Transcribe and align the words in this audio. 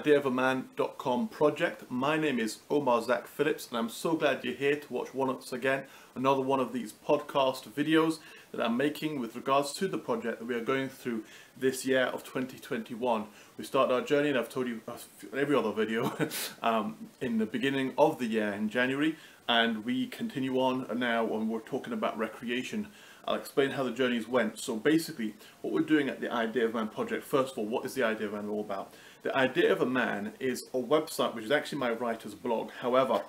ideaofaman.com 0.00 1.28
project. 1.28 1.84
My 1.90 2.16
name 2.16 2.38
is 2.38 2.60
Omar 2.70 3.02
Zac 3.02 3.26
Phillips 3.26 3.68
and 3.68 3.76
I'm 3.76 3.90
so 3.90 4.14
glad 4.14 4.42
you're 4.42 4.54
here 4.54 4.76
to 4.76 4.92
watch 4.92 5.12
once 5.12 5.52
again 5.52 5.82
another 6.14 6.40
one 6.40 6.58
of 6.58 6.72
these 6.72 6.94
podcast 7.06 7.68
videos 7.68 8.18
that 8.50 8.64
I'm 8.64 8.78
making 8.78 9.20
with 9.20 9.36
regards 9.36 9.74
to 9.74 9.88
the 9.88 9.98
project 9.98 10.38
that 10.38 10.46
we 10.46 10.54
are 10.54 10.64
going 10.64 10.88
through 10.88 11.24
this 11.54 11.84
year 11.84 12.04
of 12.04 12.24
2021. 12.24 13.26
We 13.58 13.64
started 13.64 13.92
our 13.92 14.00
journey 14.00 14.30
and 14.30 14.38
I've 14.38 14.48
told 14.48 14.68
you 14.68 14.80
every 15.36 15.54
other 15.54 15.72
video 15.72 16.16
um, 16.62 17.10
in 17.20 17.36
the 17.36 17.46
beginning 17.46 17.92
of 17.98 18.18
the 18.18 18.26
year 18.26 18.52
in 18.52 18.70
January 18.70 19.16
and 19.50 19.84
we 19.84 20.06
continue 20.06 20.58
on 20.58 20.86
now 20.98 21.24
when 21.24 21.46
we're 21.46 21.60
talking 21.60 21.92
about 21.92 22.16
recreation 22.16 22.88
I'll 23.26 23.34
explain 23.36 23.70
how 23.70 23.84
the 23.84 23.92
journeys 23.92 24.26
went. 24.26 24.58
So 24.58 24.76
basically, 24.76 25.34
what 25.60 25.72
we're 25.72 25.80
doing 25.80 26.08
at 26.08 26.20
the 26.20 26.32
Idea 26.32 26.64
of 26.64 26.74
Man 26.74 26.88
project, 26.88 27.22
first 27.22 27.52
of 27.52 27.58
all, 27.58 27.66
what 27.66 27.84
is 27.84 27.94
the 27.94 28.02
Idea 28.02 28.26
of 28.26 28.32
Man 28.32 28.48
all 28.48 28.60
about? 28.60 28.94
The 29.22 29.36
Idea 29.36 29.70
of 29.70 29.82
a 29.82 29.86
Man 29.86 30.32
is 30.40 30.68
a 30.72 30.78
website 30.78 31.34
which 31.34 31.44
is 31.44 31.50
actually 31.50 31.78
my 31.78 31.90
writer's 31.90 32.34
blog. 32.34 32.70
However, 32.80 33.22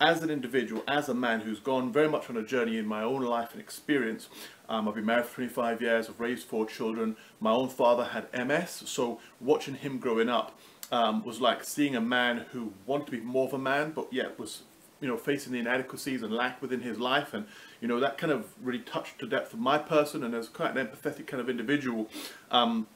as 0.00 0.22
an 0.22 0.30
individual, 0.30 0.84
as 0.86 1.08
a 1.08 1.14
man 1.14 1.40
who's 1.40 1.58
gone 1.58 1.92
very 1.92 2.08
much 2.08 2.30
on 2.30 2.36
a 2.36 2.42
journey 2.42 2.78
in 2.78 2.86
my 2.86 3.02
own 3.02 3.22
life 3.22 3.50
and 3.52 3.60
experience, 3.60 4.28
um, 4.68 4.88
I've 4.88 4.94
been 4.94 5.04
married 5.04 5.26
for 5.26 5.34
25 5.36 5.82
years, 5.82 6.08
I've 6.08 6.20
raised 6.20 6.46
four 6.46 6.66
children, 6.66 7.16
my 7.40 7.50
own 7.50 7.68
father 7.68 8.04
had 8.04 8.32
MS, 8.32 8.84
so 8.86 9.18
watching 9.40 9.74
him 9.74 9.98
growing 9.98 10.28
up 10.28 10.56
um, 10.92 11.24
was 11.24 11.40
like 11.40 11.64
seeing 11.64 11.96
a 11.96 12.00
man 12.00 12.46
who 12.52 12.72
wanted 12.86 13.06
to 13.06 13.12
be 13.12 13.20
more 13.20 13.46
of 13.46 13.52
a 13.52 13.58
man, 13.58 13.90
but 13.90 14.12
yet 14.12 14.38
was 14.38 14.62
you 15.00 15.08
know, 15.08 15.16
facing 15.16 15.52
the 15.52 15.58
inadequacies 15.58 16.22
and 16.22 16.32
lack 16.32 16.62
within 16.62 16.80
his 16.80 17.00
life. 17.00 17.34
And, 17.34 17.46
you 17.80 17.88
know, 17.88 17.98
that 17.98 18.16
kind 18.16 18.32
of 18.32 18.46
really 18.62 18.78
touched 18.78 19.18
the 19.18 19.26
depth 19.26 19.52
of 19.52 19.58
my 19.58 19.76
person. 19.76 20.22
And 20.22 20.32
as 20.32 20.48
quite 20.48 20.76
an 20.76 20.86
empathetic 20.86 21.26
kind 21.26 21.40
of 21.40 21.50
individual, 21.50 22.08
um, 22.52 22.86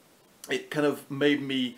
it 0.49 0.71
kind 0.71 0.85
of 0.85 1.11
made 1.11 1.41
me 1.41 1.75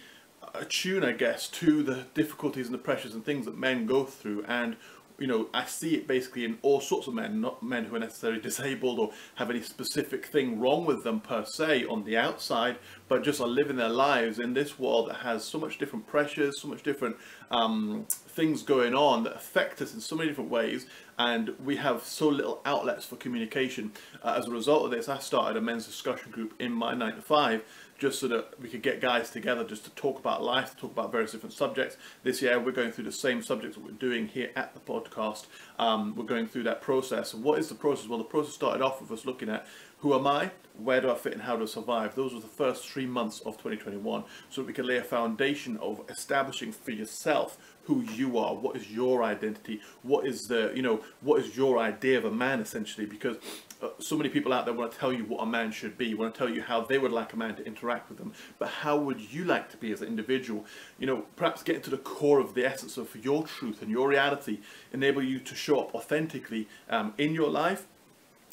attune, 0.54 1.04
I 1.04 1.12
guess, 1.12 1.48
to 1.50 1.84
the 1.84 2.06
difficulties 2.14 2.68
and 2.68 2.74
the 2.74 2.80
pressures 2.80 3.14
and 3.14 3.26
things 3.26 3.46
that 3.46 3.58
men 3.58 3.86
go 3.86 4.04
through. 4.06 4.44
And 4.48 4.76
you 5.20 5.28
know, 5.28 5.50
I 5.54 5.66
see 5.66 5.96
it 5.96 6.08
basically 6.08 6.46
in 6.46 6.58
all 6.62 6.80
sorts 6.80 7.08
of 7.08 7.14
men, 7.14 7.42
not 7.42 7.62
men 7.62 7.86
who 7.86 7.96
are 7.96 8.00
necessarily 8.00 8.40
disabled 8.40 9.00
or 9.00 9.12
have 9.36 9.50
any 9.50 9.62
specific 9.62 10.26
thing 10.26 10.60
wrong 10.60 10.86
with 10.86 11.04
them 11.04 11.20
per 11.20 11.46
se 11.46 11.86
on 11.86 12.06
the 12.06 12.18
outside, 12.18 12.78
but 13.10 13.24
just 13.24 13.42
are 13.42 13.48
living 13.48 13.76
their 13.76 13.90
lives 13.90 14.40
in 14.40 14.54
this 14.54 14.80
world 14.80 15.10
that 15.10 15.18
has 15.18 15.44
so 15.44 15.58
much 15.58 15.78
different 15.78 16.08
pressures, 16.08 16.62
so 16.62 16.68
much 16.68 16.84
different 16.84 17.18
um, 17.52 18.06
things 18.10 18.62
going 18.62 18.94
on 18.94 19.24
that 19.24 19.36
affect 19.36 19.82
us 19.82 19.94
in 19.94 20.00
so 20.00 20.16
many 20.16 20.30
different 20.30 20.50
ways, 20.50 20.86
and 21.18 21.54
we 21.66 21.76
have 21.76 22.04
so 22.04 22.30
little 22.30 22.62
outlets 22.66 23.06
for 23.06 23.18
communication. 23.18 23.92
Uh, 24.24 24.36
as 24.38 24.48
a 24.48 24.52
result 24.52 24.86
of 24.86 24.92
this, 24.92 25.10
I 25.10 25.18
started 25.18 25.58
a 25.58 25.62
men's 25.62 25.86
discussion 25.86 26.32
group 26.32 26.54
in 26.60 26.72
my 26.72 26.94
9 26.94 27.16
to 27.16 27.22
5 27.22 27.64
just 28.00 28.20
so 28.20 28.28
that 28.30 28.58
we 28.62 28.70
could 28.70 28.82
get 28.82 29.02
guys 29.02 29.30
together 29.30 29.64
just 29.66 29.84
to 29.84 29.90
talk 29.92 30.18
about 30.18 30.42
life, 30.42 30.72
to 30.72 30.78
talk 30.78 30.92
about 30.92 31.12
various 31.12 31.34
different 31.34 31.54
subjects. 31.54 31.98
This 32.24 32.42
year 32.42 32.58
we're 32.58 32.72
going 32.72 32.92
through 32.92 33.04
the 33.04 33.12
same 33.12 33.44
subjects 33.44 33.76
that 33.76 33.84
we're 33.84 33.92
doing 33.92 34.28
here 34.30 34.52
at 34.56 34.74
the 34.74 34.80
podcast. 34.80 35.48
Um, 35.78 36.16
we're 36.16 36.24
going 36.24 36.48
through 36.48 36.64
that 36.64 36.82
process. 36.82 37.34
What 37.34 37.60
is 37.60 37.68
the 37.68 37.76
process? 37.76 38.08
Well, 38.08 38.18
the 38.18 38.24
process 38.24 38.54
started 38.54 38.82
off 38.82 39.02
with 39.02 39.12
us 39.12 39.26
looking 39.26 39.50
at 39.50 39.68
who 40.00 40.14
am 40.14 40.28
I, 40.28 40.52
where 40.78 41.02
do 41.02 41.12
I 41.12 41.16
fit 41.16 41.34
and 41.34 41.42
how 41.42 41.58
do 41.58 41.64
I 41.64 41.66
survive? 41.66 42.16
Those 42.16 42.34
were 42.34 42.40
the 42.40 42.48
first 42.48 42.88
three 42.88 43.06
months 43.06 43.40
of 43.42 43.58
2021 43.58 44.24
so 44.50 44.62
that 44.62 44.68
we 44.68 44.74
can 44.74 44.88
lay 44.88 44.98
a 44.98 45.04
foundation 45.04 45.78
of 45.78 46.02
establishing 46.10 46.72
for 46.72 46.92
yourself 46.92 47.58
who 47.84 48.02
you 48.02 48.38
are, 48.38 48.54
what 48.54 48.76
is 48.76 48.92
your 48.92 49.24
identity, 49.24 49.82
what 50.04 50.26
is 50.26 50.48
the, 50.48 50.72
you 50.76 50.82
know, 50.82 51.02
what 51.22 51.42
is 51.42 51.58
your 51.58 51.80
idea 51.80 52.20
of 52.20 52.26
a 52.26 52.32
man 52.32 52.60
essentially? 52.60 53.06
Because 53.06 53.38
uh, 53.82 53.88
so 53.98 54.16
many 54.16 54.30
people 54.30 54.54
out 54.54 54.66
there 54.66 54.76
want 54.76 54.92
to 54.92 54.98
tell 54.98 55.12
you 55.12 55.24
what 55.26 55.42
a 55.42 55.46
man 55.46 55.72
should 55.72 55.98
be, 55.98 56.14
want 56.14 56.34
to 56.34 56.38
tell 56.38 56.50
you 56.50 56.62
how 56.62 56.82
they 56.82 57.00
would 57.00 57.12
like 57.12 57.34
a 57.34 57.38
man 57.38 57.56
to 57.56 57.66
interact 57.66 58.08
with 58.08 58.20
them, 58.20 58.32
but 58.60 58.70
how 58.70 58.96
would 58.96 59.20
you 59.20 59.44
like 59.44 59.72
to 59.72 59.78
be 59.78 59.92
as 59.92 60.02
an 60.02 60.08
individual? 60.08 60.66
You 61.00 61.08
know, 61.08 61.26
perhaps 61.36 61.64
getting 61.64 61.82
to 61.82 61.90
the 61.90 61.98
core 61.98 62.40
of 62.40 62.54
the 62.54 62.64
essence 62.64 62.96
of 62.96 63.16
your 63.16 63.44
truth 63.44 63.82
and 63.82 63.90
your 63.90 64.08
reality, 64.08 64.60
enable 64.94 65.24
you 65.24 65.40
to 65.40 65.56
show 65.56 65.80
up 65.80 65.96
authentically 65.96 66.68
um, 66.90 67.16
in 67.18 67.34
your 67.34 67.50
life 67.50 67.88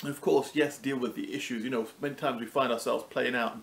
and 0.02 0.10
of 0.10 0.20
course, 0.20 0.50
yes, 0.54 0.78
deal 0.78 0.98
with 0.98 1.14
the 1.14 1.34
issues. 1.34 1.64
You 1.64 1.70
know, 1.70 1.86
many 2.00 2.14
times 2.14 2.40
we 2.40 2.46
find 2.46 2.72
ourselves 2.72 3.04
playing 3.08 3.34
out 3.34 3.54
and 3.54 3.62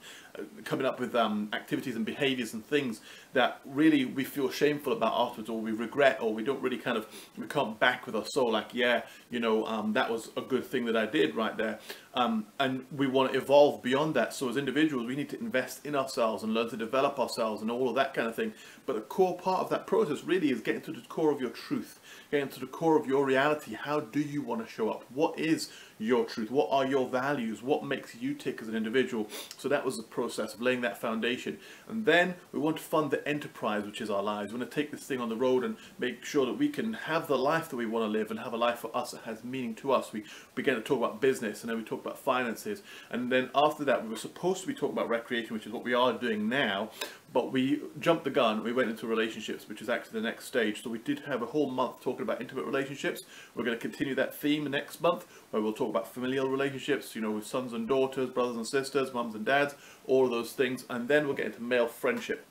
coming 0.64 0.86
up 0.86 1.00
with 1.00 1.16
um, 1.16 1.50
activities 1.54 1.96
and 1.96 2.06
behaviours 2.06 2.54
and 2.54 2.66
things 2.66 3.02
that 3.34 3.62
really 3.66 4.06
we 4.06 4.24
feel 4.24 4.50
shameful 4.50 4.94
about 4.94 5.14
afterwards 5.16 5.50
or 5.50 5.60
we 5.60 5.72
regret 5.72 6.18
or 6.22 6.34
we 6.34 6.44
don't 6.44 6.62
really 6.62 6.78
kind 6.78 6.98
of 6.98 7.06
we 7.38 7.46
come 7.46 7.76
back 7.76 8.06
with 8.06 8.16
our 8.16 8.26
soul 8.26 8.52
like 8.52 8.74
yeah 8.74 9.04
you 9.30 9.40
know 9.40 9.66
um, 9.68 9.94
that 9.94 10.10
was 10.10 10.32
a 10.36 10.42
good 10.42 10.66
thing 10.66 10.86
that 10.86 10.98
I 10.98 11.06
did 11.06 11.36
right 11.36 11.56
there. 11.56 11.80
Um, 12.16 12.46
and 12.60 12.86
we 12.96 13.08
want 13.08 13.32
to 13.32 13.38
evolve 13.38 13.82
beyond 13.82 14.14
that. 14.16 14.34
So 14.34 14.50
as 14.50 14.58
individuals 14.58 15.06
we 15.06 15.16
need 15.16 15.30
to 15.30 15.40
invest 15.40 15.86
in 15.86 15.96
ourselves 15.96 16.44
and 16.44 16.54
learn 16.54 16.70
to 16.70 16.78
develop 16.78 17.20
ourselves 17.20 17.62
and 17.62 17.70
all 17.70 17.90
of 17.90 17.96
that 17.96 18.14
kind 18.14 18.28
of 18.28 18.36
thing. 18.36 18.54
But 18.86 18.96
the 18.96 19.02
core 19.02 19.38
part 19.38 19.62
of 19.62 19.70
that 19.70 19.88
process 19.88 20.24
really 20.24 20.52
is 20.52 20.62
getting 20.62 20.82
to 20.82 20.92
the 20.92 21.02
core 21.02 21.32
of 21.32 21.42
your 21.42 21.52
truth 21.52 22.00
getting 22.34 22.50
to 22.50 22.60
the 22.60 22.66
core 22.66 22.98
of 22.98 23.06
your 23.06 23.26
reality. 23.26 23.76
How 23.76 24.00
do 24.00 24.20
you 24.20 24.42
want 24.42 24.66
to 24.66 24.72
show 24.72 24.90
up? 24.90 25.06
What 25.14 25.38
is 25.38 25.70
your 26.00 26.26
truth? 26.26 26.50
What 26.50 26.68
are 26.72 26.84
your 26.84 27.08
values? 27.08 27.62
What 27.62 27.86
makes 27.86 28.16
you 28.16 28.34
tick 28.34 28.60
as 28.60 28.68
an 28.68 28.76
individual? 28.76 29.28
So 29.60 29.70
that 29.70 29.86
was 29.86 29.98
the 29.98 30.04
process 30.04 30.23
process 30.24 30.54
of 30.54 30.62
laying 30.62 30.80
that 30.80 30.98
foundation. 30.98 31.58
And 31.90 32.06
then 32.06 32.36
we 32.54 32.60
want 32.60 32.78
to 32.78 32.84
fund 32.84 33.12
the 33.12 33.28
enterprise, 33.28 33.84
which 33.84 34.00
is 34.00 34.10
our 34.10 34.24
lives. 34.24 34.54
We 34.54 34.60
want 34.60 34.72
to 34.72 34.76
take 34.76 34.90
this 34.90 35.04
thing 35.04 35.20
on 35.20 35.28
the 35.28 35.36
road 35.36 35.66
and 35.66 35.76
make 36.00 36.24
sure 36.24 36.46
that 36.46 36.54
we 36.54 36.70
can 36.70 36.94
have 36.94 37.28
the 37.28 37.38
life 37.38 37.68
that 37.70 37.76
we 37.76 37.86
want 37.86 38.06
to 38.06 38.18
live 38.18 38.32
and 38.32 38.40
have 38.40 38.54
a 38.54 38.58
life 38.58 38.80
for 38.80 38.96
us 38.96 39.12
that 39.12 39.24
has 39.24 39.44
meaning 39.44 39.76
to 39.76 39.92
us. 39.92 40.14
We 40.14 40.24
begin 40.56 40.76
to 40.76 40.82
talk 40.82 41.00
about 41.00 41.20
business 41.20 41.62
and 41.62 41.70
then 41.70 41.78
we 41.78 41.84
talk 41.84 42.00
about 42.00 42.18
finances. 42.18 42.84
And 43.10 43.30
then 43.30 43.50
after 43.54 43.84
that, 43.84 44.04
we 44.04 44.10
were 44.10 44.16
supposed 44.16 44.62
to 44.62 44.68
be 44.68 44.74
talking 44.74 44.94
about 44.94 45.10
recreation, 45.10 45.54
which 45.54 45.66
is 45.66 45.74
what 45.74 45.84
we 45.84 45.94
are 45.94 46.14
doing 46.14 46.48
now 46.48 46.92
but 47.34 47.52
we 47.52 47.82
jumped 48.00 48.24
the 48.24 48.30
gun. 48.30 48.64
We 48.64 48.72
went 48.72 48.92
into 48.92 49.08
relationships, 49.08 49.68
which 49.68 49.82
is 49.82 49.90
actually 49.90 50.22
the 50.22 50.28
next 50.28 50.46
stage. 50.46 50.84
So 50.84 50.92
we 50.92 51.00
did 51.00 51.20
have 51.22 51.42
a 51.42 51.48
whole 51.48 51.70
month 51.70 52.00
talking 52.00 52.22
about 52.22 52.40
intimate 52.40 52.66
relationships. 52.66 53.24
We're 53.56 53.66
going 53.66 53.76
to 53.76 53.82
continue 53.82 54.14
that 54.16 54.36
theme 54.36 54.64
next 54.66 55.02
month, 55.02 55.26
where 55.50 55.62
we'll 55.62 55.74
talk 55.74 55.90
about 55.90 56.14
familial 56.14 56.48
relationships, 56.48 57.16
you 57.16 57.22
know, 57.22 57.32
with 57.32 57.48
sons 57.48 57.74
and 57.74 57.88
daughters, 57.88 58.30
brothers 58.30 58.56
and 58.56 58.68
sisters, 58.68 59.14
mums 59.14 59.34
and 59.34 59.44
dads, 59.44 59.74
all 60.06 60.26
of 60.26 60.32
those 60.32 60.54
things. 60.54 60.86
And 60.90 61.08
then 61.08 61.26
we'll 61.26 61.36
get 61.36 61.48
into 61.48 61.64
male 61.64 61.88
friendship, 61.88 62.46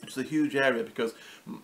which 0.00 0.10
is 0.10 0.18
a 0.18 0.24
huge 0.24 0.56
area 0.56 0.82
because 0.82 1.14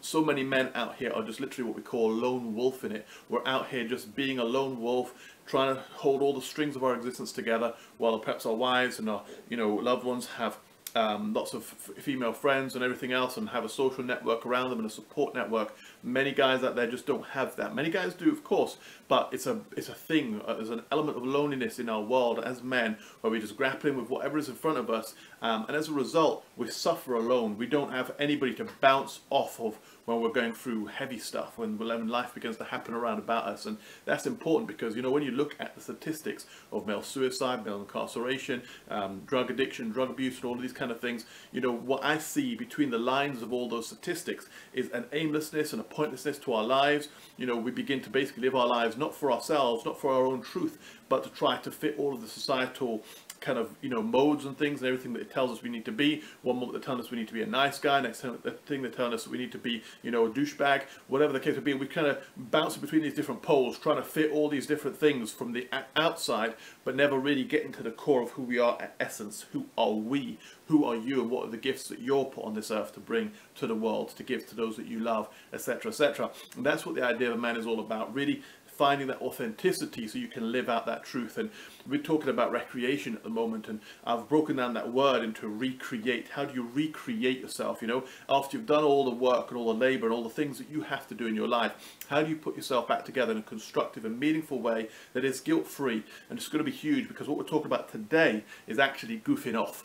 so 0.00 0.24
many 0.24 0.44
men 0.44 0.70
out 0.76 0.94
here 0.94 1.12
are 1.12 1.24
just 1.24 1.40
literally 1.40 1.68
what 1.68 1.76
we 1.76 1.82
call 1.82 2.12
lone 2.12 2.54
wolf 2.54 2.84
in 2.84 2.92
it. 2.92 3.08
We're 3.28 3.44
out 3.44 3.70
here 3.70 3.86
just 3.88 4.14
being 4.14 4.38
a 4.38 4.44
lone 4.44 4.80
wolf, 4.80 5.14
trying 5.46 5.74
to 5.74 5.82
hold 5.94 6.22
all 6.22 6.32
the 6.32 6.40
strings 6.40 6.76
of 6.76 6.84
our 6.84 6.94
existence 6.94 7.32
together, 7.32 7.74
while 7.98 8.16
perhaps 8.20 8.46
our 8.46 8.54
wives 8.54 9.00
and 9.00 9.10
our, 9.10 9.24
you 9.48 9.56
know, 9.56 9.74
loved 9.74 10.04
ones 10.04 10.26
have 10.36 10.58
um, 10.94 11.32
lots 11.32 11.54
of 11.54 11.64
female 11.64 12.32
friends 12.32 12.74
and 12.74 12.84
everything 12.84 13.12
else 13.12 13.36
and 13.36 13.48
have 13.48 13.64
a 13.64 13.68
social 13.68 14.04
network 14.04 14.44
around 14.44 14.70
them 14.70 14.78
and 14.78 14.86
a 14.86 14.92
support 14.92 15.34
network. 15.34 15.74
Many 16.02 16.32
guys 16.32 16.62
out 16.62 16.76
there 16.76 16.86
just 16.86 17.06
don't 17.06 17.24
have 17.26 17.56
that. 17.56 17.74
Many 17.74 17.90
guys 17.90 18.14
do, 18.14 18.30
of 18.30 18.44
course, 18.44 18.76
but 19.08 19.28
it's 19.32 19.46
a 19.46 19.60
it's 19.76 19.88
a 19.88 19.94
thing. 19.94 20.40
Uh, 20.46 20.54
there's 20.54 20.70
an 20.70 20.82
element 20.90 21.16
of 21.16 21.24
loneliness 21.24 21.78
in 21.78 21.88
our 21.88 22.02
world 22.02 22.38
as 22.40 22.62
men 22.62 22.96
where 23.20 23.30
we're 23.30 23.40
just 23.40 23.56
grappling 23.56 23.96
with 23.96 24.10
whatever 24.10 24.38
is 24.38 24.48
in 24.48 24.54
front 24.54 24.78
of 24.78 24.90
us, 24.90 25.14
um, 25.40 25.64
and 25.68 25.76
as 25.76 25.88
a 25.88 25.92
result, 25.92 26.44
we 26.56 26.68
suffer 26.68 27.14
alone. 27.14 27.56
We 27.56 27.66
don't 27.66 27.92
have 27.92 28.14
anybody 28.18 28.54
to 28.54 28.66
bounce 28.80 29.20
off 29.30 29.60
of 29.60 29.78
when 30.04 30.20
we're 30.20 30.30
going 30.30 30.52
through 30.52 30.86
heavy 30.86 31.18
stuff, 31.18 31.58
when, 31.58 31.78
when 31.78 32.08
life 32.08 32.34
begins 32.34 32.56
to 32.56 32.64
happen 32.64 32.94
around 32.94 33.18
about 33.18 33.44
us. 33.44 33.66
And 33.66 33.78
that's 34.04 34.26
important 34.26 34.66
because, 34.68 34.96
you 34.96 35.02
know, 35.02 35.10
when 35.10 35.22
you 35.22 35.30
look 35.30 35.54
at 35.60 35.74
the 35.74 35.80
statistics 35.80 36.46
of 36.72 36.86
male 36.86 37.02
suicide, 37.02 37.64
male 37.64 37.80
incarceration, 37.80 38.62
um, 38.90 39.22
drug 39.26 39.50
addiction, 39.50 39.90
drug 39.90 40.10
abuse, 40.10 40.36
and 40.36 40.44
all 40.46 40.54
of 40.54 40.62
these 40.62 40.72
kind 40.72 40.90
of 40.90 41.00
things, 41.00 41.24
you 41.52 41.60
know, 41.60 41.72
what 41.72 42.04
I 42.04 42.18
see 42.18 42.54
between 42.54 42.90
the 42.90 42.98
lines 42.98 43.42
of 43.42 43.52
all 43.52 43.68
those 43.68 43.86
statistics 43.86 44.48
is 44.72 44.90
an 44.90 45.04
aimlessness 45.12 45.72
and 45.72 45.80
a 45.80 45.84
pointlessness 45.84 46.38
to 46.40 46.52
our 46.52 46.64
lives. 46.64 47.08
You 47.36 47.46
know, 47.46 47.56
we 47.56 47.70
begin 47.70 48.00
to 48.02 48.10
basically 48.10 48.42
live 48.42 48.56
our 48.56 48.66
lives 48.66 48.96
not 48.96 49.14
for 49.14 49.30
ourselves, 49.30 49.84
not 49.84 50.00
for 50.00 50.12
our 50.12 50.24
own 50.24 50.42
truth, 50.42 50.78
but 51.08 51.22
to 51.22 51.30
try 51.30 51.58
to 51.58 51.70
fit 51.70 51.96
all 51.98 52.14
of 52.14 52.20
the 52.20 52.28
societal 52.28 53.04
kind 53.42 53.58
of 53.58 53.74
you 53.82 53.90
know 53.90 54.02
modes 54.02 54.46
and 54.46 54.56
things 54.56 54.80
and 54.80 54.88
everything 54.88 55.12
that 55.12 55.20
it 55.20 55.30
tells 55.30 55.50
us 55.50 55.62
we 55.62 55.68
need 55.68 55.84
to 55.84 55.92
be. 55.92 56.22
One 56.40 56.56
moment 56.56 56.72
they're 56.72 56.80
telling 56.80 57.00
us 57.00 57.10
we 57.10 57.18
need 57.18 57.28
to 57.28 57.34
be 57.34 57.42
a 57.42 57.46
nice 57.46 57.78
guy, 57.78 58.00
next 58.00 58.22
time 58.22 58.38
the 58.42 58.52
thing 58.52 58.80
they're 58.80 58.90
telling 58.90 59.12
us 59.12 59.26
we 59.28 59.36
need 59.36 59.52
to 59.52 59.58
be 59.58 59.82
you 60.02 60.10
know 60.10 60.26
a 60.26 60.30
douchebag, 60.30 60.84
whatever 61.08 61.32
the 61.32 61.40
case 61.40 61.54
would 61.56 61.64
be. 61.64 61.74
We 61.74 61.86
kind 61.86 62.06
of 62.06 62.24
bounce 62.36 62.76
between 62.76 63.02
these 63.02 63.14
different 63.14 63.42
poles, 63.42 63.78
trying 63.78 63.96
to 63.96 64.02
fit 64.02 64.30
all 64.32 64.48
these 64.48 64.66
different 64.66 64.96
things 64.96 65.32
from 65.32 65.52
the 65.52 65.68
outside, 65.96 66.54
but 66.84 66.96
never 66.96 67.18
really 67.18 67.44
getting 67.44 67.72
to 67.72 67.82
the 67.82 67.90
core 67.90 68.22
of 68.22 68.30
who 68.30 68.42
we 68.42 68.58
are 68.58 68.80
at 68.80 68.94
essence. 68.98 69.46
Who 69.52 69.66
are 69.76 69.92
we? 69.92 70.38
Who 70.68 70.84
are 70.84 70.96
you? 70.96 71.20
And 71.20 71.30
what 71.30 71.46
are 71.46 71.50
the 71.50 71.56
gifts 71.58 71.88
that 71.88 72.00
you're 72.00 72.24
put 72.24 72.44
on 72.44 72.54
this 72.54 72.70
earth 72.70 72.94
to 72.94 73.00
bring 73.00 73.32
to 73.56 73.66
the 73.66 73.74
world, 73.74 74.10
to 74.16 74.22
give 74.22 74.48
to 74.48 74.56
those 74.56 74.76
that 74.76 74.86
you 74.86 75.00
love, 75.00 75.28
etc., 75.52 75.90
etc. 75.90 76.30
And 76.56 76.64
that's 76.64 76.86
what 76.86 76.94
the 76.94 77.04
idea 77.04 77.28
of 77.28 77.34
a 77.34 77.38
man 77.38 77.56
is 77.56 77.66
all 77.66 77.80
about. 77.80 78.14
Really 78.14 78.42
finding 78.72 79.06
that 79.08 79.20
authenticity 79.20 80.08
so 80.08 80.18
you 80.18 80.28
can 80.28 80.50
live 80.50 80.68
out 80.68 80.86
that 80.86 81.04
truth. 81.04 81.38
And 81.38 81.50
we're 81.86 82.00
talking 82.00 82.28
about 82.28 82.50
recreation 82.50 83.14
at 83.14 83.22
the 83.22 83.30
moment, 83.30 83.68
and 83.68 83.80
I've 84.04 84.28
broken 84.28 84.56
down 84.56 84.74
that 84.74 84.92
word 84.92 85.22
into 85.22 85.48
recreate. 85.48 86.28
How 86.28 86.44
do 86.44 86.54
you 86.54 86.68
recreate 86.72 87.40
yourself? 87.40 87.82
You 87.82 87.88
know, 87.88 88.04
after 88.28 88.56
you've 88.56 88.66
done 88.66 88.84
all 88.84 89.04
the 89.04 89.10
work 89.10 89.50
and 89.50 89.58
all 89.58 89.72
the 89.72 89.78
labor 89.78 90.06
and 90.06 90.14
all 90.14 90.22
the 90.22 90.30
things 90.30 90.58
that 90.58 90.70
you 90.70 90.82
have 90.82 91.06
to 91.08 91.14
do 91.14 91.26
in 91.26 91.34
your 91.34 91.48
life, 91.48 91.72
how 92.08 92.22
do 92.22 92.30
you 92.30 92.36
put 92.36 92.56
yourself 92.56 92.88
back 92.88 93.04
together 93.04 93.32
in 93.32 93.38
a 93.38 93.42
constructive 93.42 94.04
and 94.04 94.18
meaningful 94.18 94.60
way 94.60 94.88
that 95.12 95.24
is 95.24 95.40
guilt 95.40 95.66
free? 95.66 96.02
And 96.28 96.38
it's 96.38 96.48
going 96.48 96.64
to 96.64 96.70
be 96.70 96.76
huge 96.76 97.08
because 97.08 97.28
what 97.28 97.38
we're 97.38 97.44
talking 97.44 97.66
about 97.66 97.90
today 97.90 98.44
is 98.66 98.78
actually 98.78 99.18
goofing 99.18 99.60
off 99.60 99.84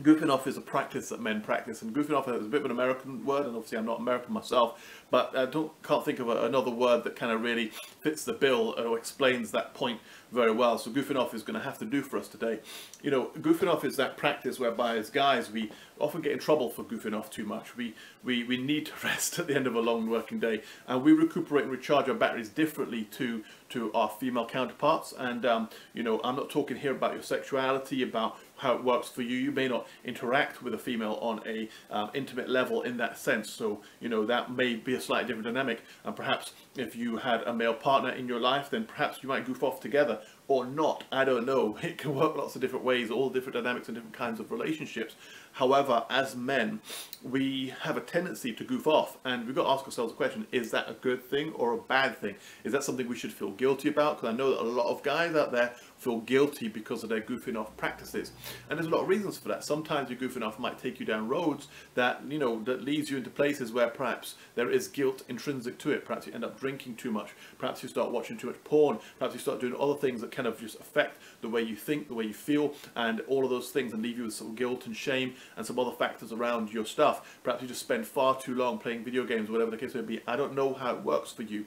Goofing 0.00 0.30
off 0.30 0.46
is 0.46 0.58
a 0.58 0.60
practice 0.60 1.08
that 1.08 1.20
men 1.20 1.40
practice, 1.40 1.80
and 1.80 1.94
goofing 1.94 2.14
off 2.14 2.28
is 2.28 2.44
a 2.44 2.48
bit 2.48 2.60
of 2.60 2.66
an 2.66 2.70
American 2.70 3.24
word, 3.24 3.46
and 3.46 3.56
obviously 3.56 3.78
I'm 3.78 3.86
not 3.86 3.98
American 3.98 4.34
myself, 4.34 4.78
but 5.10 5.34
I 5.34 5.46
don't 5.46 5.72
can't 5.82 6.04
think 6.04 6.18
of 6.18 6.28
a, 6.28 6.44
another 6.44 6.70
word 6.70 7.04
that 7.04 7.16
kind 7.16 7.32
of 7.32 7.42
really 7.42 7.68
fits 8.00 8.24
the 8.24 8.34
bill 8.34 8.74
or 8.78 8.98
explains 8.98 9.52
that 9.52 9.72
point 9.72 10.00
very 10.32 10.52
well. 10.52 10.76
So 10.76 10.90
goofing 10.90 11.16
off 11.16 11.32
is 11.32 11.42
going 11.42 11.58
to 11.58 11.64
have 11.64 11.78
to 11.78 11.86
do 11.86 12.02
for 12.02 12.18
us 12.18 12.28
today. 12.28 12.60
You 13.02 13.10
know, 13.10 13.30
goofing 13.38 13.72
off 13.72 13.84
is 13.84 13.96
that 13.96 14.16
practice 14.16 14.58
whereby 14.58 14.96
as 14.96 15.08
guys 15.08 15.50
we 15.50 15.70
often 15.98 16.20
get 16.20 16.32
in 16.32 16.38
trouble 16.38 16.68
for 16.68 16.84
goofing 16.84 17.16
off 17.16 17.30
too 17.30 17.44
much. 17.44 17.76
We 17.76 17.94
we 18.22 18.44
we 18.44 18.56
need 18.56 18.86
to 18.86 18.92
rest 19.04 19.38
at 19.38 19.46
the 19.46 19.54
end 19.54 19.66
of 19.66 19.74
a 19.74 19.80
long 19.80 20.08
working 20.08 20.38
day, 20.38 20.62
and 20.86 21.02
we 21.02 21.12
recuperate 21.12 21.64
and 21.64 21.72
recharge 21.72 22.08
our 22.08 22.14
batteries 22.14 22.48
differently 22.48 23.04
to 23.12 23.44
to 23.70 23.92
our 23.92 24.08
female 24.08 24.46
counterparts. 24.46 25.14
And 25.16 25.46
um, 25.46 25.68
you 25.94 26.02
know, 26.02 26.20
I'm 26.22 26.36
not 26.36 26.50
talking 26.50 26.76
here 26.76 26.92
about 26.92 27.14
your 27.14 27.22
sexuality, 27.22 28.02
about 28.02 28.38
how 28.56 28.74
it 28.74 28.84
works 28.84 29.08
for 29.08 29.22
you. 29.22 29.36
You 29.36 29.52
may 29.52 29.68
not 29.68 29.86
interact 30.04 30.62
with 30.62 30.74
a 30.74 30.78
female 30.78 31.18
on 31.20 31.40
a 31.46 31.68
um, 31.90 32.10
intimate 32.14 32.48
level 32.48 32.82
in 32.82 32.96
that 32.98 33.18
sense. 33.18 33.50
So 33.50 33.82
you 34.00 34.08
know 34.08 34.26
that 34.26 34.52
may 34.52 34.74
be 34.74 34.94
a 34.94 35.00
slightly 35.00 35.28
different 35.28 35.46
dynamic. 35.46 35.82
And 36.04 36.14
perhaps 36.14 36.52
if 36.76 36.96
you 36.96 37.16
had 37.18 37.42
a 37.42 37.52
male 37.52 37.74
partner 37.74 38.10
in 38.10 38.28
your 38.28 38.40
life, 38.40 38.70
then 38.70 38.84
perhaps 38.84 39.22
you 39.22 39.28
might 39.28 39.44
goof 39.44 39.62
off 39.62 39.80
together 39.80 40.20
or 40.48 40.64
not. 40.64 41.04
I 41.10 41.24
don't 41.24 41.46
know. 41.46 41.78
It 41.86 41.98
can 41.98 42.14
work 42.14 42.36
lots 42.36 42.54
of 42.56 42.60
different 42.60 42.84
ways, 42.84 43.10
all 43.10 43.30
different 43.30 43.54
dynamics 43.54 43.88
and 43.88 43.94
different 43.94 44.14
kinds 44.14 44.40
of 44.40 44.50
relationships. 44.50 45.14
However, 45.52 46.04
as 46.10 46.36
men, 46.36 46.80
we 47.22 47.72
have 47.80 47.96
a 47.96 48.02
tendency 48.02 48.52
to 48.52 48.62
goof 48.62 48.86
off, 48.86 49.16
and 49.24 49.46
we've 49.46 49.54
got 49.54 49.62
to 49.62 49.70
ask 49.70 49.86
ourselves 49.86 50.12
a 50.12 50.14
question, 50.16 50.46
is 50.52 50.70
that 50.72 50.90
a 50.90 50.92
good 50.92 51.22
thing 51.22 51.52
or 51.54 51.72
a 51.72 51.78
bad 51.78 52.18
thing? 52.18 52.34
Is 52.64 52.72
that 52.72 52.84
something 52.84 53.08
we 53.08 53.16
should 53.16 53.32
feel 53.32 53.52
guilty 53.52 53.88
about? 53.88 54.16
Because 54.16 54.34
I 54.34 54.36
know 54.36 54.50
that 54.50 54.60
a 54.60 54.64
lot 54.64 54.88
of 54.88 55.02
guys 55.02 55.34
out 55.34 55.52
there 55.52 55.72
feel 55.96 56.18
guilty 56.20 56.68
because 56.68 57.02
of 57.02 57.08
their 57.08 57.22
goofing 57.22 57.56
off 57.56 57.74
practices. 57.78 58.32
And 58.68 58.78
there's 58.78 58.86
a 58.86 58.90
lot 58.90 59.00
of 59.00 59.08
reasons 59.08 59.38
for 59.38 59.48
that. 59.48 59.64
Sometimes 59.64 60.10
your 60.10 60.18
goofing 60.18 60.46
off 60.46 60.58
might 60.58 60.78
take 60.78 61.00
you 61.00 61.06
down 61.06 61.26
roads 61.26 61.68
that, 61.94 62.20
you 62.28 62.38
know, 62.38 62.62
that 62.64 62.82
leads 62.82 63.10
you 63.10 63.16
into 63.16 63.30
places 63.30 63.72
where 63.72 63.88
perhaps 63.88 64.34
there 64.56 64.70
is 64.70 64.88
guilt 64.88 65.22
intrinsic 65.26 65.78
to 65.78 65.90
it. 65.90 66.04
Perhaps 66.04 66.26
you 66.26 66.34
end 66.34 66.44
up 66.44 66.60
drinking 66.60 66.96
too 66.96 67.10
much. 67.10 67.30
Perhaps 67.56 67.82
you 67.82 67.88
start 67.88 68.10
watching 68.10 68.36
too 68.36 68.48
much 68.48 68.62
porn. 68.64 68.98
Perhaps 69.18 69.34
you 69.34 69.40
start 69.40 69.58
doing 69.58 69.74
other 69.80 69.94
things 69.94 70.20
that 70.20 70.30
kind 70.36 70.46
of 70.46 70.60
just 70.60 70.78
affect 70.78 71.18
the 71.40 71.48
way 71.48 71.62
you 71.62 71.74
think, 71.74 72.08
the 72.08 72.14
way 72.14 72.24
you 72.24 72.34
feel, 72.34 72.74
and 72.94 73.20
all 73.22 73.44
of 73.44 73.50
those 73.50 73.70
things 73.70 73.92
and 73.92 74.02
leave 74.02 74.18
you 74.18 74.24
with 74.24 74.34
some 74.34 74.54
guilt 74.54 74.86
and 74.86 74.96
shame 74.96 75.34
and 75.56 75.66
some 75.66 75.78
other 75.78 75.92
factors 75.92 76.32
around 76.32 76.72
your 76.72 76.84
stuff. 76.84 77.38
Perhaps 77.42 77.62
you 77.62 77.68
just 77.68 77.80
spend 77.80 78.06
far 78.06 78.38
too 78.38 78.54
long 78.54 78.78
playing 78.78 79.02
video 79.02 79.24
games, 79.24 79.50
whatever 79.50 79.70
the 79.70 79.76
case 79.76 79.94
may 79.94 80.02
be. 80.02 80.20
I 80.26 80.36
don't 80.36 80.54
know 80.54 80.74
how 80.74 80.94
it 80.94 81.02
works 81.02 81.32
for 81.32 81.42
you. 81.42 81.64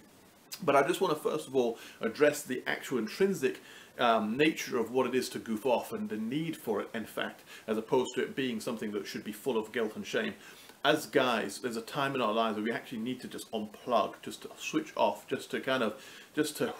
But 0.61 0.75
I 0.75 0.85
just 0.85 0.99
want 1.01 1.15
to 1.15 1.19
first 1.21 1.47
of 1.47 1.55
all 1.55 1.77
address 2.01 2.43
the 2.43 2.63
actual 2.67 2.97
intrinsic 2.97 3.61
um, 3.97 4.37
nature 4.37 4.77
of 4.77 4.91
what 4.91 5.07
it 5.07 5.15
is 5.15 5.29
to 5.29 5.39
goof 5.39 5.65
off 5.65 5.91
and 5.93 6.09
the 6.09 6.17
need 6.17 6.55
for 6.55 6.81
it, 6.81 6.89
in 6.93 7.05
fact, 7.05 7.41
as 7.67 7.77
opposed 7.77 8.15
to 8.15 8.21
it 8.21 8.35
being 8.35 8.59
something 8.59 8.91
that 8.91 9.05
should 9.05 9.23
be 9.23 9.31
full 9.31 9.57
of 9.57 9.71
guilt 9.71 9.95
and 9.95 10.05
shame. 10.05 10.33
As 10.83 11.05
guys, 11.05 11.59
there's 11.59 11.75
a 11.75 11.81
time 11.81 12.15
in 12.15 12.21
our 12.21 12.31
lives 12.31 12.55
where 12.55 12.63
we 12.63 12.71
actually 12.71 12.99
need 12.99 13.19
to 13.21 13.27
just 13.27 13.51
unplug, 13.51 14.13
just 14.21 14.43
to 14.43 14.49
switch 14.57 14.93
off, 14.95 15.27
just 15.27 15.51
to 15.51 15.59
kind 15.59 15.83
of, 15.83 16.01
just 16.33 16.55
to 16.57 16.73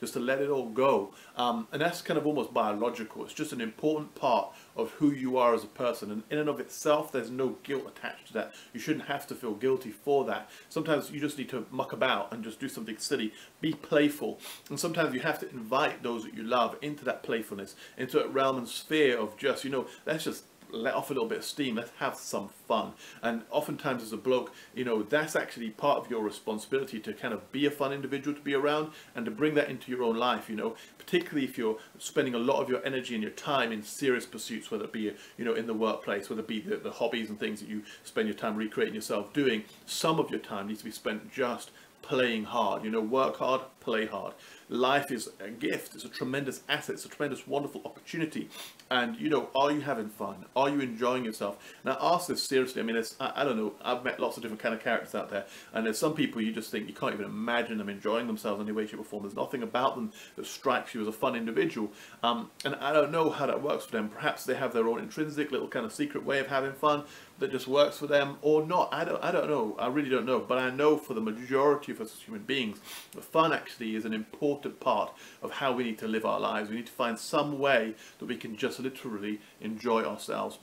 just 0.00 0.12
to 0.14 0.20
let 0.20 0.40
it 0.40 0.48
all 0.48 0.68
go. 0.68 1.12
Um, 1.36 1.68
and 1.72 1.80
that's 1.80 2.02
kind 2.02 2.18
of 2.18 2.26
almost 2.26 2.52
biological. 2.52 3.24
It's 3.24 3.32
just 3.32 3.52
an 3.52 3.60
important 3.60 4.14
part 4.14 4.52
of 4.76 4.90
who 4.92 5.10
you 5.10 5.36
are 5.38 5.54
as 5.54 5.64
a 5.64 5.68
person. 5.68 6.10
And 6.10 6.22
in 6.30 6.38
and 6.38 6.48
of 6.48 6.60
itself, 6.60 7.12
there's 7.12 7.30
no 7.30 7.56
guilt 7.62 7.84
attached 7.86 8.28
to 8.28 8.32
that. 8.34 8.54
You 8.72 8.80
shouldn't 8.80 9.06
have 9.06 9.26
to 9.28 9.34
feel 9.34 9.54
guilty 9.54 9.90
for 9.90 10.24
that. 10.26 10.50
Sometimes 10.68 11.10
you 11.10 11.20
just 11.20 11.38
need 11.38 11.48
to 11.50 11.66
muck 11.70 11.92
about 11.92 12.32
and 12.32 12.44
just 12.44 12.60
do 12.60 12.68
something 12.68 12.96
silly. 12.98 13.32
Be 13.60 13.72
playful. 13.72 14.38
And 14.68 14.78
sometimes 14.78 15.14
you 15.14 15.20
have 15.20 15.38
to 15.40 15.50
invite 15.50 16.02
those 16.02 16.24
that 16.24 16.34
you 16.34 16.42
love 16.42 16.76
into 16.82 17.04
that 17.04 17.22
playfulness, 17.22 17.74
into 17.96 18.18
that 18.18 18.32
realm 18.32 18.58
and 18.58 18.68
sphere 18.68 19.18
of 19.18 19.36
just, 19.36 19.64
you 19.64 19.70
know, 19.70 19.86
let's 20.06 20.24
just 20.24 20.44
let 20.70 20.94
off 20.94 21.10
a 21.10 21.14
little 21.14 21.28
bit 21.28 21.38
of 21.38 21.44
steam, 21.44 21.76
let's 21.76 21.90
have 21.98 22.16
some 22.16 22.48
fun. 22.66 22.92
And 23.22 23.42
oftentimes 23.50 24.02
as 24.02 24.12
a 24.12 24.16
bloke, 24.16 24.52
you 24.74 24.84
know, 24.84 25.02
that's 25.02 25.36
actually 25.36 25.70
part 25.70 25.98
of 25.98 26.10
your 26.10 26.22
responsibility 26.22 27.00
to 27.00 27.12
kind 27.12 27.34
of 27.34 27.50
be 27.52 27.66
a 27.66 27.70
fun 27.70 27.92
individual 27.92 28.36
to 28.36 28.42
be 28.42 28.54
around 28.54 28.92
and 29.14 29.24
to 29.24 29.30
bring 29.30 29.54
that 29.54 29.70
into 29.70 29.90
your 29.90 30.02
own 30.02 30.16
life, 30.16 30.48
you 30.48 30.56
know, 30.56 30.76
particularly 30.98 31.44
if 31.44 31.56
you're 31.56 31.78
spending 31.98 32.34
a 32.34 32.38
lot 32.38 32.62
of 32.62 32.68
your 32.68 32.84
energy 32.84 33.14
and 33.14 33.22
your 33.22 33.32
time 33.32 33.72
in 33.72 33.82
serious 33.82 34.26
pursuits, 34.26 34.70
whether 34.70 34.84
it 34.84 34.92
be, 34.92 35.12
you 35.36 35.44
know, 35.44 35.54
in 35.54 35.66
the 35.66 35.74
workplace, 35.74 36.28
whether 36.28 36.42
it 36.42 36.48
be 36.48 36.60
the, 36.60 36.76
the 36.76 36.90
hobbies 36.90 37.30
and 37.30 37.38
things 37.40 37.60
that 37.60 37.68
you 37.68 37.82
spend 38.04 38.28
your 38.28 38.36
time 38.36 38.56
recreating 38.56 38.94
yourself 38.94 39.32
doing, 39.32 39.64
some 39.86 40.18
of 40.18 40.30
your 40.30 40.40
time 40.40 40.68
needs 40.68 40.80
to 40.80 40.84
be 40.84 40.90
spent 40.90 41.32
just 41.32 41.70
playing 42.02 42.44
hard. 42.44 42.84
You 42.84 42.90
know, 42.90 43.00
work 43.00 43.36
hard, 43.36 43.62
play 43.80 44.06
hard. 44.06 44.34
Life 44.68 45.10
is 45.10 45.30
a 45.40 45.48
gift. 45.48 45.94
It's 45.94 46.04
a 46.04 46.08
tremendous 46.08 46.60
asset. 46.68 46.96
It's 46.96 47.04
a 47.06 47.08
tremendous, 47.08 47.46
wonderful 47.46 47.80
opportunity. 47.86 48.50
And, 48.90 49.16
you 49.18 49.30
know, 49.30 49.48
are 49.56 49.72
you 49.72 49.80
having 49.80 50.08
fun? 50.08 50.44
Are 50.54 50.68
you 50.68 50.80
enjoying 50.80 51.24
yourself? 51.24 51.58
And 51.82 51.92
I 51.92 51.96
ask 52.00 52.28
this 52.28 52.42
seriously. 52.42 52.82
I 52.82 52.84
mean, 52.84 53.02
I, 53.18 53.32
I, 53.36 53.44
don't 53.44 53.56
know. 53.56 53.74
I've 53.82 54.04
met 54.04 54.20
lots 54.20 54.36
of 54.36 54.42
different 54.42 54.60
kind 54.60 54.74
of 54.74 54.82
characters 54.82 55.14
out 55.14 55.30
there. 55.30 55.46
And 55.72 55.86
there's 55.86 55.98
some 55.98 56.14
people 56.14 56.42
you 56.42 56.52
just 56.52 56.70
think 56.70 56.86
you 56.86 56.94
can't 56.94 57.14
even 57.14 57.24
imagine 57.24 57.78
them 57.78 57.88
enjoying 57.88 58.26
themselves 58.26 58.60
in 58.60 58.66
any 58.66 58.76
way, 58.76 58.86
shape 58.86 59.00
or 59.00 59.04
form. 59.04 59.22
There's 59.22 59.34
nothing 59.34 59.62
about 59.62 59.94
them 59.94 60.12
that 60.36 60.46
strikes 60.46 60.94
you 60.94 61.00
as 61.00 61.08
a 61.08 61.12
fun 61.12 61.34
individual. 61.34 61.90
Um, 62.22 62.50
and 62.64 62.74
I 62.76 62.92
don't 62.92 63.10
know 63.10 63.30
how 63.30 63.46
that 63.46 63.62
works 63.62 63.86
for 63.86 63.92
them. 63.92 64.10
Perhaps 64.10 64.44
they 64.44 64.54
have 64.54 64.74
their 64.74 64.86
own 64.86 64.98
intrinsic 64.98 65.50
little 65.50 65.68
kind 65.68 65.86
of 65.86 65.92
secret 65.92 66.24
way 66.24 66.40
of 66.40 66.48
having 66.48 66.72
fun 66.72 67.04
that 67.38 67.52
just 67.52 67.68
works 67.68 67.98
for 67.98 68.06
them 68.06 68.36
or 68.42 68.66
not. 68.66 68.88
I 68.92 69.04
don't, 69.04 69.22
I 69.22 69.30
don't 69.30 69.48
know. 69.48 69.76
I 69.78 69.86
really 69.88 70.10
don't 70.10 70.26
know. 70.26 70.40
But 70.40 70.58
I 70.58 70.70
know 70.70 70.96
for 70.96 71.14
the 71.14 71.20
majority 71.20 71.92
of 71.92 72.00
us 72.00 72.12
as 72.14 72.20
human 72.20 72.42
beings, 72.42 72.80
fun 73.20 73.52
actually 73.52 73.94
is 73.94 74.04
an 74.04 74.12
important 74.58 74.80
part 74.80 75.14
of 75.42 75.52
how 75.52 75.72
we 75.72 75.84
need 75.84 75.98
to 75.98 76.08
live 76.08 76.24
our 76.24 76.40
lives. 76.40 76.68
We 76.68 76.76
need 76.76 76.86
to 76.86 76.92
find 76.92 77.18
some 77.18 77.58
way 77.58 77.94
that 78.18 78.26
we 78.26 78.36
can 78.36 78.56
just 78.56 78.80
literally 78.80 79.40
enjoy 79.60 80.02
ourselves. 80.02 80.58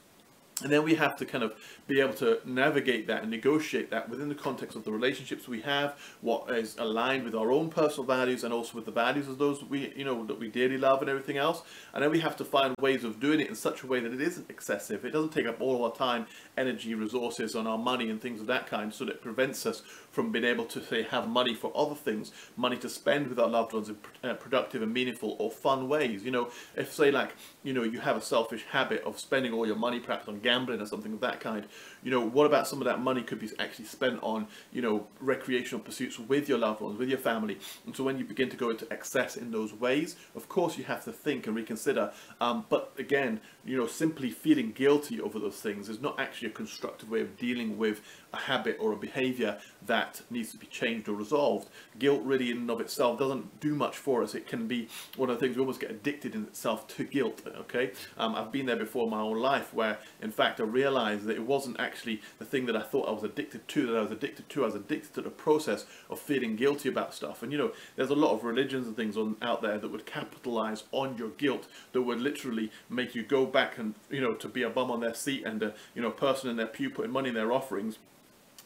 And 0.64 0.72
then 0.72 0.84
we 0.84 0.96
have 0.96 1.18
to 1.18 1.26
kind 1.26 1.44
of 1.44 1.54
be 1.86 2.00
able 2.00 2.14
to 2.14 2.40
navigate 2.46 3.08
that 3.08 3.24
and 3.24 3.30
negotiate 3.30 3.92
that 3.92 4.08
within 4.08 4.30
the 4.30 4.36
context 4.36 4.78
of 4.78 4.86
the 4.86 4.92
relationships 4.92 5.50
we 5.50 5.62
have, 5.62 6.00
what 6.22 6.50
is 6.50 6.78
aligned 6.78 7.26
with 7.26 7.36
our 7.36 7.52
own 7.52 7.70
personal 7.70 8.06
values 8.06 8.46
and 8.46 8.54
also 8.54 8.76
with 8.76 8.86
the 8.86 8.92
values 8.92 9.28
of 9.28 9.38
those 9.38 9.66
we, 9.66 9.94
you 9.98 10.06
know, 10.06 10.26
that 10.26 10.40
we 10.40 10.48
dearly 10.48 10.78
love 10.78 11.02
and 11.02 11.10
everything 11.10 11.36
else. 11.36 11.62
And 11.94 12.02
then 12.02 12.10
we 12.10 12.22
have 12.22 12.38
to 12.38 12.46
find 12.46 12.74
ways 12.80 13.04
of 13.04 13.20
doing 13.20 13.42
it 13.42 13.50
in 13.50 13.56
such 13.56 13.84
a 13.84 13.88
way 13.88 14.00
that 14.00 14.14
it 14.14 14.22
isn't 14.22 14.50
excessive. 14.50 15.04
It 15.04 15.12
doesn't 15.12 15.34
take 15.34 15.46
up 15.46 15.60
all 15.60 15.84
our 15.84 15.94
time, 15.94 16.26
energy, 16.58 16.96
resources, 16.96 17.54
and 17.56 17.68
our 17.68 17.78
money 17.78 18.10
and 18.10 18.22
things 18.22 18.40
of 18.40 18.48
that 18.48 18.66
kind, 18.66 18.94
so 18.94 19.04
that 19.06 19.22
prevents 19.22 19.66
us 19.66 19.82
from 20.10 20.32
being 20.32 20.46
able 20.46 20.66
to 20.66 20.82
say 20.82 21.04
have 21.04 21.28
money 21.28 21.54
for 21.54 21.70
other 21.76 21.96
things, 21.96 22.32
money 22.56 22.78
to 22.78 22.88
spend 22.88 23.28
with 23.28 23.40
our 23.40 23.50
loved 23.50 23.74
ones 23.74 23.90
in 23.90 23.98
uh, 24.24 24.34
productive 24.36 24.82
and 24.82 24.94
meaningful 24.94 25.36
or 25.38 25.52
fun 25.52 25.90
ways. 25.90 26.24
You 26.24 26.32
know, 26.32 26.50
if 26.78 26.94
say 26.94 27.12
like, 27.12 27.34
you 27.66 27.74
know, 27.74 27.82
you 27.82 28.00
have 28.00 28.16
a 28.16 28.22
selfish 28.22 28.64
habit 28.70 29.04
of 29.04 29.20
spending 29.20 29.52
all 29.52 29.66
your 29.66 29.76
money 29.76 30.00
perhaps 30.00 30.28
on 30.28 30.40
gambling 30.40 30.80
or 30.80 30.86
something 30.86 31.14
of 31.14 31.20
that 31.22 31.40
kind, 31.40 31.66
you 32.06 32.12
know, 32.12 32.22
what 32.22 32.46
about 32.46 32.68
some 32.68 32.80
of 32.80 32.86
that 32.86 33.02
money 33.02 33.24
could 33.24 33.40
be 33.40 33.50
actually 33.58 33.86
spent 33.86 34.20
on, 34.22 34.48
you 34.72 34.80
know, 34.80 35.08
recreational 35.20 35.84
pursuits 35.84 36.20
with 36.20 36.48
your 36.48 36.60
loved 36.60 36.80
ones, 36.80 37.00
with 37.00 37.10
your 37.10 37.18
family. 37.18 37.58
And 37.88 37.96
so 37.96 38.04
when 38.04 38.20
you 38.20 38.24
begin 38.24 38.48
to 38.50 38.56
go 38.56 38.70
into 38.70 38.88
excess 38.94 39.36
in 39.36 39.50
those 39.50 39.74
ways, 39.74 40.16
of 40.36 40.48
course 40.48 40.78
you 40.78 40.84
have 40.84 41.04
to 41.06 41.12
think 41.12 41.48
and 41.48 41.56
reconsider. 41.56 42.14
Um, 42.40 42.66
but 42.70 42.94
again, 43.00 43.42
you 43.66 43.76
know, 43.76 43.88
simply 43.88 44.30
feeling 44.30 44.72
guilty 44.72 45.20
over 45.20 45.40
those 45.40 45.60
things 45.60 45.90
is 45.90 46.00
not 46.00 46.20
actually 46.20 46.50
a 46.50 46.52
constructive 46.52 47.10
way 47.10 47.22
of 47.22 47.38
dealing 47.38 47.80
with 47.80 48.02
a 48.32 48.38
habit 48.38 48.78
or 48.80 48.92
a 48.92 48.96
behavior 48.96 49.58
that 49.88 50.22
needs 50.30 50.52
to 50.52 50.58
be 50.58 50.68
changed 50.68 51.10
or 51.10 51.14
resolved. 51.14 51.70
Guilt 51.98 52.22
really 52.24 52.52
in 52.52 52.58
and 52.58 52.70
of 52.70 52.82
itself 52.82 53.18
doesn't 53.18 53.60
do 53.60 53.74
much 53.74 53.98
for 53.98 54.22
us. 54.22 54.36
It 54.36 54.48
can 54.48 54.68
be 54.68 54.90
one 55.18 55.32
of 55.32 55.40
the 55.40 55.44
things 55.44 55.56
we 55.56 55.62
almost 55.62 55.80
get 55.80 55.90
addicted 55.90 56.36
in 56.36 56.44
itself 56.44 56.88
to 56.90 57.04
guilt, 57.04 57.42
okay? 57.62 57.94
Um, 58.16 58.36
I've 58.36 58.52
been 58.52 58.68
there 58.68 58.76
before 58.76 59.06
in 59.06 59.10
my 59.10 59.22
own 59.22 59.40
life 59.40 59.74
where 59.74 59.98
in 60.22 60.30
fact 60.30 60.60
I 60.60 60.64
realized 60.64 61.26
that 61.26 61.36
it 61.36 61.44
wasn't 61.44 61.80
actually 61.80 61.95
the 62.04 62.46
thing 62.46 62.66
that 62.66 62.76
I 62.76 62.82
thought 62.82 63.08
I 63.08 63.12
was 63.12 63.24
addicted 63.24 63.68
to 63.68 63.88
that 63.88 63.98
I 63.98 64.02
was 64.02 64.12
addicted 64.12 64.50
to. 64.50 64.64
I 64.64 64.66
was 64.68 64.76
addicted 64.76 65.14
to 65.16 65.22
the 65.22 65.30
process 65.30 65.86
of 66.10 66.20
feeling 66.20 66.56
guilty 66.56 66.90
about 66.90 67.14
stuff. 67.14 67.42
And 67.44 67.52
you 67.52 67.58
know, 67.58 67.72
there's 67.96 68.10
a 68.10 68.16
lot 68.16 68.34
of 68.34 68.44
religions 68.44 68.88
and 68.88 68.96
things 68.96 69.18
on 69.18 69.38
out 69.42 69.62
there 69.62 69.78
that 69.78 69.92
would 69.92 70.06
capitalize 70.06 70.84
on 70.92 71.18
your 71.18 71.30
guilt, 71.30 71.68
that 71.94 72.02
would 72.02 72.22
literally 72.22 72.72
make 72.90 73.16
you 73.16 73.24
go 73.24 73.46
back 73.46 73.78
and, 73.78 73.96
you 74.10 74.22
know, 74.22 74.34
to 74.34 74.48
be 74.48 74.64
a 74.64 74.70
bum 74.70 74.92
on 74.92 75.00
their 75.00 75.14
seat 75.14 75.46
and 75.46 75.62
a, 75.64 75.74
you 75.94 76.02
know, 76.02 76.12
person 76.12 76.50
in 76.50 76.58
their 76.58 76.68
pew 76.68 76.90
putting 76.90 77.12
money 77.12 77.30
in 77.30 77.36
their 77.36 77.52
offerings 77.52 77.98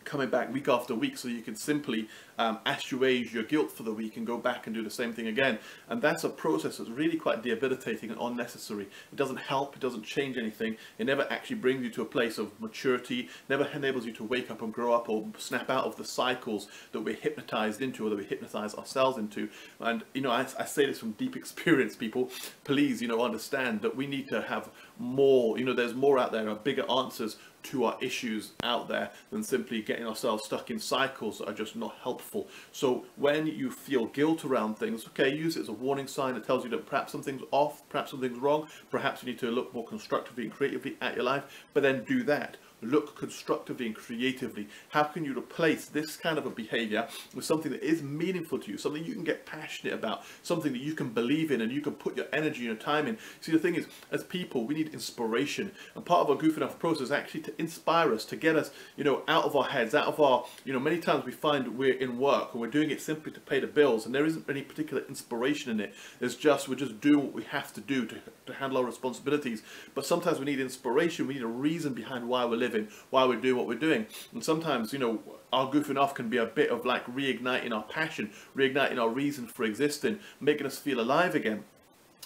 coming 0.09 0.29
back 0.29 0.51
week 0.51 0.67
after 0.67 0.95
week 0.95 1.17
so 1.17 1.27
you 1.27 1.41
can 1.41 1.55
simply 1.55 2.07
um, 2.39 2.57
assuage 2.65 3.33
your 3.33 3.43
guilt 3.43 3.71
for 3.71 3.83
the 3.83 3.93
week 3.93 4.17
and 4.17 4.25
go 4.25 4.37
back 4.37 4.65
and 4.65 4.75
do 4.75 4.81
the 4.81 4.89
same 4.89 5.13
thing 5.13 5.27
again. 5.27 5.59
And 5.87 6.01
that's 6.01 6.23
a 6.23 6.29
process 6.29 6.77
that's 6.77 6.89
really 6.89 7.17
quite 7.17 7.43
debilitating 7.43 8.09
and 8.09 8.19
unnecessary. 8.19 8.85
It 9.11 9.15
doesn't 9.15 9.37
help, 9.37 9.75
it 9.75 9.81
doesn't 9.81 10.03
change 10.03 10.37
anything, 10.37 10.77
it 10.97 11.05
never 11.05 11.27
actually 11.29 11.57
brings 11.57 11.83
you 11.83 11.91
to 11.91 12.01
a 12.01 12.05
place 12.05 12.39
of 12.39 12.59
maturity, 12.59 13.29
never 13.49 13.65
enables 13.65 14.05
you 14.05 14.11
to 14.13 14.23
wake 14.23 14.49
up 14.49 14.61
and 14.63 14.73
grow 14.73 14.93
up 14.93 15.09
or 15.09 15.27
snap 15.37 15.69
out 15.69 15.85
of 15.85 15.95
the 15.97 16.05
cycles 16.05 16.67
that 16.91 17.01
we're 17.01 17.15
hypnotized 17.15 17.81
into 17.81 18.07
or 18.07 18.09
that 18.09 18.17
we 18.17 18.25
hypnotize 18.25 18.73
ourselves 18.73 19.17
into. 19.17 19.47
And, 19.79 20.03
you 20.13 20.21
know, 20.21 20.31
I, 20.31 20.41
I 20.57 20.65
say 20.65 20.87
this 20.87 20.99
from 20.99 21.11
deep 21.11 21.35
experience, 21.35 21.95
people. 21.95 22.31
Please, 22.63 23.01
you 23.01 23.07
know, 23.07 23.23
understand 23.23 23.81
that 23.81 23.95
we 23.95 24.07
need 24.07 24.27
to 24.29 24.41
have 24.41 24.69
more, 24.99 25.57
you 25.57 25.65
know, 25.65 25.73
there's 25.73 25.95
more 25.95 26.19
out 26.19 26.31
there, 26.31 26.47
are 26.49 26.55
bigger 26.55 26.85
answers 26.91 27.37
to 27.61 27.85
our 27.85 27.97
issues 28.01 28.51
out 28.63 28.87
there 28.87 29.11
than 29.31 29.43
simply 29.43 29.81
getting 29.81 30.05
ourselves 30.05 30.45
stuck 30.45 30.69
in 30.69 30.79
cycles 30.79 31.39
that 31.39 31.49
are 31.49 31.53
just 31.53 31.75
not 31.75 31.95
helpful. 32.01 32.47
So 32.71 33.05
when 33.15 33.47
you 33.47 33.71
feel 33.71 34.05
guilt 34.07 34.45
around 34.45 34.75
things, 34.75 35.05
okay, 35.07 35.33
use 35.33 35.57
it 35.57 35.61
as 35.61 35.69
a 35.69 35.73
warning 35.73 36.07
sign 36.07 36.35
that 36.35 36.45
tells 36.45 36.63
you 36.63 36.69
that 36.71 36.85
perhaps 36.85 37.11
something's 37.11 37.41
off, 37.51 37.87
perhaps 37.89 38.11
something's 38.11 38.39
wrong, 38.39 38.67
perhaps 38.91 39.23
you 39.23 39.29
need 39.29 39.39
to 39.39 39.51
look 39.51 39.73
more 39.73 39.85
constructively 39.85 40.43
and 40.43 40.53
creatively 40.53 40.97
at 41.01 41.15
your 41.15 41.23
life, 41.23 41.65
but 41.73 41.83
then 41.83 42.03
do 42.05 42.23
that 42.23 42.57
look 42.81 43.17
constructively 43.17 43.85
and 43.85 43.95
creatively. 43.95 44.67
How 44.89 45.03
can 45.03 45.25
you 45.25 45.37
replace 45.37 45.85
this 45.85 46.15
kind 46.15 46.37
of 46.37 46.45
a 46.45 46.49
behavior 46.49 47.07
with 47.35 47.45
something 47.45 47.71
that 47.71 47.83
is 47.83 48.01
meaningful 48.01 48.59
to 48.59 48.71
you, 48.71 48.77
something 48.77 49.03
you 49.03 49.13
can 49.13 49.23
get 49.23 49.45
passionate 49.45 49.93
about, 49.93 50.23
something 50.43 50.71
that 50.73 50.81
you 50.81 50.93
can 50.93 51.09
believe 51.09 51.51
in 51.51 51.61
and 51.61 51.71
you 51.71 51.81
can 51.81 51.93
put 51.93 52.15
your 52.15 52.27
energy 52.31 52.59
and 52.59 52.67
your 52.67 52.75
time 52.75 53.07
in. 53.07 53.17
See, 53.41 53.51
the 53.51 53.59
thing 53.59 53.75
is, 53.75 53.87
as 54.11 54.23
people, 54.23 54.65
we 54.65 54.75
need 54.75 54.93
inspiration. 54.93 55.71
And 55.95 56.05
part 56.05 56.21
of 56.21 56.29
our 56.29 56.41
goofing 56.41 56.63
off 56.63 56.79
process 56.79 57.03
is 57.03 57.11
actually 57.11 57.41
to 57.41 57.61
inspire 57.61 58.13
us, 58.13 58.25
to 58.25 58.35
get 58.35 58.55
us, 58.55 58.71
you 58.95 59.03
know, 59.03 59.23
out 59.27 59.45
of 59.45 59.55
our 59.55 59.65
heads, 59.65 59.93
out 59.93 60.07
of 60.07 60.19
our, 60.19 60.45
you 60.65 60.73
know, 60.73 60.79
many 60.79 60.99
times 60.99 61.25
we 61.25 61.31
find 61.31 61.77
we're 61.77 61.97
in 61.97 62.17
work 62.17 62.49
and 62.53 62.61
we're 62.61 62.67
doing 62.67 62.89
it 62.89 63.01
simply 63.01 63.31
to 63.31 63.39
pay 63.39 63.59
the 63.59 63.67
bills 63.67 64.05
and 64.05 64.15
there 64.15 64.25
isn't 64.25 64.49
any 64.49 64.61
particular 64.61 65.03
inspiration 65.07 65.71
in 65.71 65.79
it. 65.79 65.93
It's 66.21 66.35
just, 66.35 66.69
we're 66.69 66.75
just 66.75 67.01
doing 67.01 67.25
what 67.25 67.33
we 67.33 67.43
have 67.43 67.73
to 67.73 67.81
do 67.81 68.05
to, 68.05 68.17
to 68.45 68.53
handle 68.53 68.79
our 68.79 68.85
responsibilities. 68.85 69.63
But 69.95 70.05
sometimes 70.05 70.39
we 70.39 70.45
need 70.45 70.59
inspiration, 70.59 71.27
we 71.27 71.35
need 71.35 71.43
a 71.43 71.47
reason 71.47 71.93
behind 71.93 72.27
why 72.27 72.45
we're 72.45 72.55
living 72.55 72.68
living 72.69 72.87
while 73.09 73.27
we're 73.27 73.41
doing 73.41 73.57
what 73.57 73.67
we're 73.67 73.75
doing. 73.75 74.05
And 74.33 74.43
sometimes, 74.43 74.93
you 74.93 74.99
know, 74.99 75.19
our 75.51 75.69
goofing 75.69 75.99
off 75.99 76.13
can 76.13 76.29
be 76.29 76.37
a 76.37 76.45
bit 76.45 76.69
of 76.69 76.85
like 76.85 77.05
reigniting 77.07 77.73
our 77.73 77.83
passion, 77.83 78.31
reigniting 78.55 78.99
our 78.99 79.09
reason 79.09 79.47
for 79.47 79.63
existing, 79.63 80.19
making 80.39 80.67
us 80.67 80.77
feel 80.77 80.99
alive 80.99 81.35
again. 81.35 81.63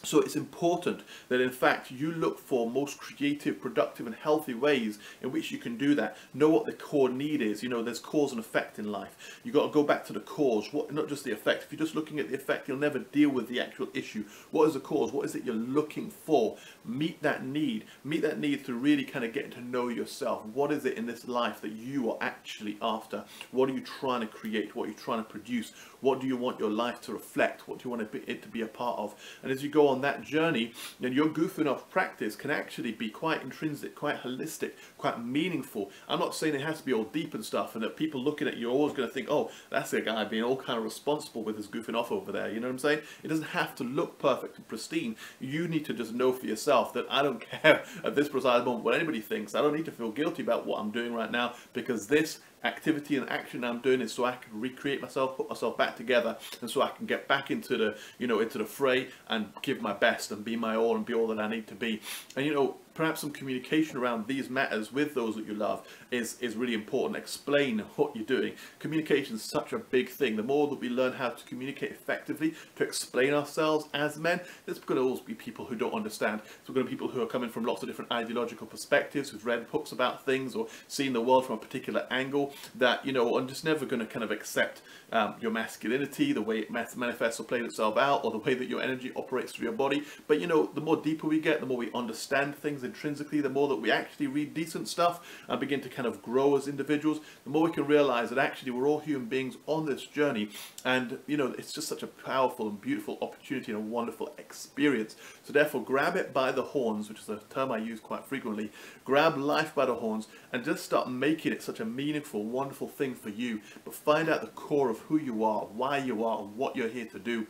So 0.05 0.19
it's 0.19 0.35
important 0.35 1.01
that 1.29 1.39
in 1.39 1.49
fact 1.49 1.89
you 1.89 2.11
look 2.11 2.37
for 2.37 2.69
most 2.69 2.99
creative, 2.99 3.61
productive 3.61 4.05
and 4.05 4.15
healthy 4.15 4.53
ways 4.53 4.99
in 5.21 5.31
which 5.31 5.49
you 5.49 5.57
can 5.57 5.77
do 5.77 5.95
that. 5.95 6.17
Know 6.33 6.49
what 6.49 6.65
the 6.65 6.73
core 6.73 7.07
need 7.07 7.41
is. 7.41 7.63
You 7.63 7.69
know, 7.69 7.81
there's 7.81 7.99
cause 7.99 8.31
and 8.31 8.39
effect 8.39 8.77
in 8.77 8.91
life. 8.91 9.39
You've 9.43 9.55
got 9.55 9.67
to 9.67 9.71
go 9.71 9.81
back 9.81 10.05
to 10.07 10.13
the 10.13 10.19
cause, 10.19 10.73
what, 10.73 10.93
not 10.93 11.07
just 11.07 11.23
the 11.23 11.31
effect. 11.31 11.63
If 11.63 11.71
you're 11.71 11.79
just 11.79 11.95
looking 11.95 12.19
at 12.19 12.27
the 12.27 12.35
effect, 12.35 12.67
you'll 12.67 12.77
never 12.77 12.99
deal 12.99 13.29
with 13.29 13.47
the 13.47 13.61
actual 13.61 13.87
issue. 13.93 14.25
What 14.51 14.67
is 14.67 14.73
the 14.73 14.81
cause? 14.81 15.13
What 15.13 15.25
is 15.25 15.35
it 15.35 15.45
you're 15.45 15.55
looking 15.55 16.09
for? 16.09 16.57
Meet 16.83 17.21
that 17.21 17.45
need. 17.45 17.85
Meet 18.03 18.23
that 18.23 18.39
need 18.39 18.65
through 18.65 18.79
really 18.79 19.05
kind 19.05 19.23
of 19.23 19.31
getting 19.31 19.51
to 19.51 19.61
know 19.61 19.87
yourself. 19.87 20.45
What 20.47 20.73
is 20.73 20.83
it 20.83 20.97
in 20.97 21.05
this 21.05 21.29
life 21.29 21.61
that 21.61 21.71
you 21.71 22.11
are 22.11 22.17
actually 22.19 22.77
after? 22.81 23.23
What 23.51 23.69
are 23.69 23.73
you 23.73 23.81
trying 23.81 24.19
to 24.19 24.27
create? 24.27 24.75
What 24.75 24.85
are 24.85 24.91
you 24.91 24.97
trying 24.97 25.23
to 25.23 25.29
produce? 25.29 25.71
What 26.03 26.19
do 26.19 26.27
you 26.27 26.35
want 26.35 26.59
your 26.59 26.69
life 26.69 26.99
to 27.03 27.13
reflect? 27.13 27.65
What 27.65 27.79
do 27.79 27.85
you 27.85 27.89
want 27.89 28.13
it 28.13 28.41
to 28.41 28.49
be 28.49 28.59
a 28.59 28.67
part 28.67 28.99
of? 28.99 29.15
And 29.41 29.53
as 29.53 29.63
you 29.63 29.69
go 29.69 29.87
on 29.87 30.01
that 30.01 30.21
journey, 30.21 30.73
then 30.99 31.13
your 31.13 31.29
goofing 31.29 31.65
off 31.65 31.89
practice 31.89 32.35
can 32.35 32.51
actually 32.51 32.91
be 32.91 33.09
quite 33.09 33.41
intrinsic, 33.41 33.95
quite 33.95 34.21
holistic, 34.21 34.71
quite 34.97 35.23
meaningful. 35.23 35.91
I'm 36.09 36.19
not 36.19 36.35
saying 36.35 36.55
it 36.55 36.61
has 36.61 36.79
to 36.79 36.85
be 36.85 36.91
all 36.91 37.05
deep 37.05 37.33
and 37.33 37.45
stuff, 37.45 37.73
and 37.73 37.81
that 37.85 37.95
people 37.95 38.19
looking 38.19 38.49
at 38.49 38.57
you 38.57 38.67
are 38.67 38.73
always 38.73 38.93
going 38.93 39.07
to 39.07 39.13
think, 39.13 39.29
oh, 39.31 39.49
that's 39.69 39.93
a 39.93 40.01
guy 40.01 40.25
being 40.25 40.43
all 40.43 40.57
kind 40.57 40.77
of 40.77 40.83
responsible 40.83 41.41
with 41.41 41.55
his 41.55 41.67
goofing 41.67 41.95
off 41.95 42.11
over 42.11 42.33
there. 42.33 42.49
You 42.49 42.59
know 42.59 42.67
what 42.67 42.73
I'm 42.73 42.79
saying? 42.79 42.99
It 43.23 43.29
doesn't 43.29 43.45
have 43.45 43.73
to 43.75 43.85
look 43.85 44.19
perfect 44.19 44.57
and 44.57 44.67
pristine. 44.67 45.15
You 45.39 45.69
need 45.69 45.85
to 45.85 45.93
just 45.93 46.13
know 46.13 46.33
for 46.33 46.47
yourself 46.47 46.91
that 46.95 47.05
I 47.09 47.21
don't 47.21 47.39
care 47.61 47.85
at 48.03 48.15
this 48.15 48.27
precise 48.27 48.65
moment 48.65 48.83
what 48.83 48.95
anybody 48.95 49.21
thinks. 49.21 49.55
I 49.55 49.61
don't 49.61 49.73
need 49.73 49.85
to 49.85 49.91
feel 49.91 50.11
guilty 50.11 50.43
about 50.43 50.65
what 50.65 50.81
I'm 50.81 50.91
doing 50.91 51.13
right 51.13 51.31
now 51.31 51.53
because 51.71 52.07
this 52.07 52.39
activity 52.63 53.17
and 53.17 53.29
action 53.29 53.63
I'm 53.63 53.79
doing 53.79 54.01
is 54.01 54.13
so 54.13 54.25
I 54.25 54.35
can 54.35 54.59
recreate 54.59 55.01
myself, 55.01 55.37
put 55.37 55.49
myself 55.49 55.77
back 55.77 55.95
together, 55.95 56.37
and 56.61 56.69
so 56.69 56.81
I 56.81 56.89
can 56.89 57.05
get 57.05 57.27
back 57.27 57.51
into 57.51 57.77
the, 57.77 57.97
you 58.17 58.27
know, 58.27 58.39
into 58.39 58.57
the 58.57 58.65
fray 58.65 59.09
and 59.27 59.49
give 59.61 59.81
my 59.81 59.93
best 59.93 60.31
and 60.31 60.43
be 60.43 60.55
my 60.55 60.75
all 60.75 60.95
and 60.95 61.05
be 61.05 61.13
all 61.13 61.27
that 61.27 61.39
I 61.39 61.47
need 61.47 61.67
to 61.67 61.75
be. 61.75 62.01
And 62.35 62.45
you 62.45 62.53
know, 62.53 62.77
perhaps 62.93 63.21
some 63.21 63.31
communication 63.31 63.97
around 63.97 64.27
these 64.27 64.49
matters 64.49 64.91
with 64.91 65.13
those 65.13 65.35
that 65.35 65.47
you 65.47 65.53
love 65.53 65.87
is, 66.11 66.37
is 66.39 66.55
really 66.55 66.73
important. 66.73 67.17
Explain 67.17 67.79
what 67.95 68.15
you're 68.15 68.25
doing. 68.25 68.53
Communication 68.79 69.35
is 69.35 69.41
such 69.41 69.73
a 69.73 69.79
big 69.79 70.09
thing. 70.09 70.35
The 70.35 70.43
more 70.43 70.67
that 70.67 70.79
we 70.79 70.89
learn 70.89 71.13
how 71.13 71.29
to 71.29 71.45
communicate 71.45 71.91
effectively, 71.91 72.53
to 72.75 72.83
explain 72.83 73.33
ourselves 73.33 73.87
as 73.93 74.17
men, 74.17 74.41
there's 74.65 74.79
going 74.79 74.99
to 74.99 75.03
always 75.05 75.21
be 75.21 75.33
people 75.33 75.65
who 75.65 75.75
don't 75.75 75.93
understand. 75.93 76.41
There's 76.41 76.75
going 76.75 76.85
to 76.85 76.89
be 76.89 76.95
people 76.95 77.07
who 77.07 77.21
are 77.21 77.27
coming 77.27 77.49
from 77.49 77.65
lots 77.65 77.81
of 77.81 77.89
different 77.89 78.11
ideological 78.11 78.67
perspectives, 78.67 79.29
who've 79.29 79.45
read 79.45 79.71
books 79.71 79.91
about 79.91 80.25
things 80.25 80.55
or 80.55 80.67
seen 80.87 81.13
the 81.13 81.21
world 81.21 81.45
from 81.45 81.55
a 81.55 81.59
particular 81.59 82.05
angle 82.11 82.53
that, 82.75 83.05
you 83.05 83.11
know, 83.11 83.35
are 83.35 83.41
just 83.41 83.65
never 83.65 83.85
going 83.85 83.99
to 83.99 84.05
kind 84.05 84.23
of 84.23 84.31
accept 84.31 84.81
um, 85.11 85.35
your 85.41 85.51
masculinity, 85.51 86.33
the 86.33 86.41
way 86.41 86.59
it 86.59 86.71
manifests 86.71 87.39
or 87.39 87.43
plays 87.43 87.65
itself 87.65 87.97
out, 87.97 88.23
or 88.23 88.31
the 88.31 88.37
way 88.37 88.53
that 88.53 88.67
your 88.67 88.81
energy 88.81 89.11
operates 89.15 89.51
through 89.51 89.65
your 89.65 89.73
body. 89.73 90.03
But, 90.27 90.39
you 90.39 90.47
know, 90.47 90.69
the 90.73 90.81
more 90.81 90.97
deeper 90.97 91.27
we 91.27 91.39
get, 91.39 91.59
the 91.59 91.65
more 91.65 91.77
we 91.77 91.91
understand 91.93 92.55
things 92.55 92.82
intrinsically, 92.83 93.41
the 93.41 93.49
more 93.49 93.67
that 93.67 93.75
we 93.75 93.91
actually 93.91 94.27
read 94.27 94.53
decent 94.53 94.87
stuff 94.87 95.25
and 95.47 95.59
begin 95.59 95.81
to 95.81 95.89
kind 95.89 96.07
of 96.07 96.21
grow 96.21 96.55
as 96.55 96.67
individuals, 96.67 97.19
the 97.43 97.49
more 97.49 97.63
we 97.63 97.71
can 97.71 97.85
realize 97.85 98.29
that 98.29 98.37
actually 98.37 98.71
we're 98.71 98.87
all 98.87 98.99
human 98.99 99.27
beings 99.27 99.57
on 99.67 99.85
this 99.85 100.05
journey. 100.05 100.49
And, 100.83 101.19
you 101.27 101.37
know, 101.37 101.53
it's 101.57 101.73
just 101.73 101.87
such 101.87 102.03
a 102.03 102.07
powerful 102.07 102.67
and 102.67 102.79
beautiful 102.79 103.17
opportunity 103.21 103.71
and 103.71 103.81
a 103.81 103.85
wonderful 103.85 104.33
experience. 104.37 105.15
So 105.43 105.53
therefore, 105.53 105.83
grab 105.83 106.15
it 106.15 106.33
by 106.33 106.51
the 106.51 106.63
horns, 106.63 107.09
which 107.09 107.19
is 107.19 107.29
a 107.29 107.39
term 107.49 107.71
I 107.71 107.77
use 107.77 107.99
quite 107.99 108.25
frequently. 108.25 108.71
Grab 109.05 109.37
life 109.37 109.73
by 109.75 109.85
the 109.85 109.95
horns 109.95 110.27
and 110.51 110.63
just 110.63 110.83
start 110.83 111.09
making 111.09 111.51
it 111.51 111.63
such 111.63 111.79
a 111.79 111.85
meaningful, 111.85 112.43
wonderful 112.43 112.87
thing 112.87 113.15
for 113.15 113.29
you. 113.29 113.61
But 113.83 113.93
find 113.93 114.29
out 114.29 114.41
the 114.41 114.47
core 114.47 114.89
of 114.89 114.99
who 114.99 115.17
you 115.17 115.43
are, 115.43 115.65
why 115.65 115.97
you 115.97 116.23
are, 116.23 116.39
what 116.39 116.75
you're 116.75 116.89
here 116.89 117.05
to 117.05 117.19
do 117.19 117.47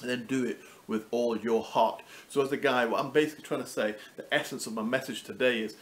and 0.00 0.10
then 0.10 0.26
do 0.26 0.44
it 0.44 0.60
with 0.86 1.06
all 1.10 1.36
your 1.36 1.62
heart. 1.62 2.02
So 2.28 2.42
as 2.42 2.52
a 2.52 2.56
guy, 2.56 2.84
what 2.84 3.00
I'm 3.04 3.10
basically 3.10 3.44
trying 3.44 3.62
to 3.62 3.68
say, 3.68 3.96
the 4.16 4.32
essence 4.32 4.66
of 4.66 4.74
my 4.74 4.82
message 4.82 5.22
today 5.22 5.60
is 5.60 5.76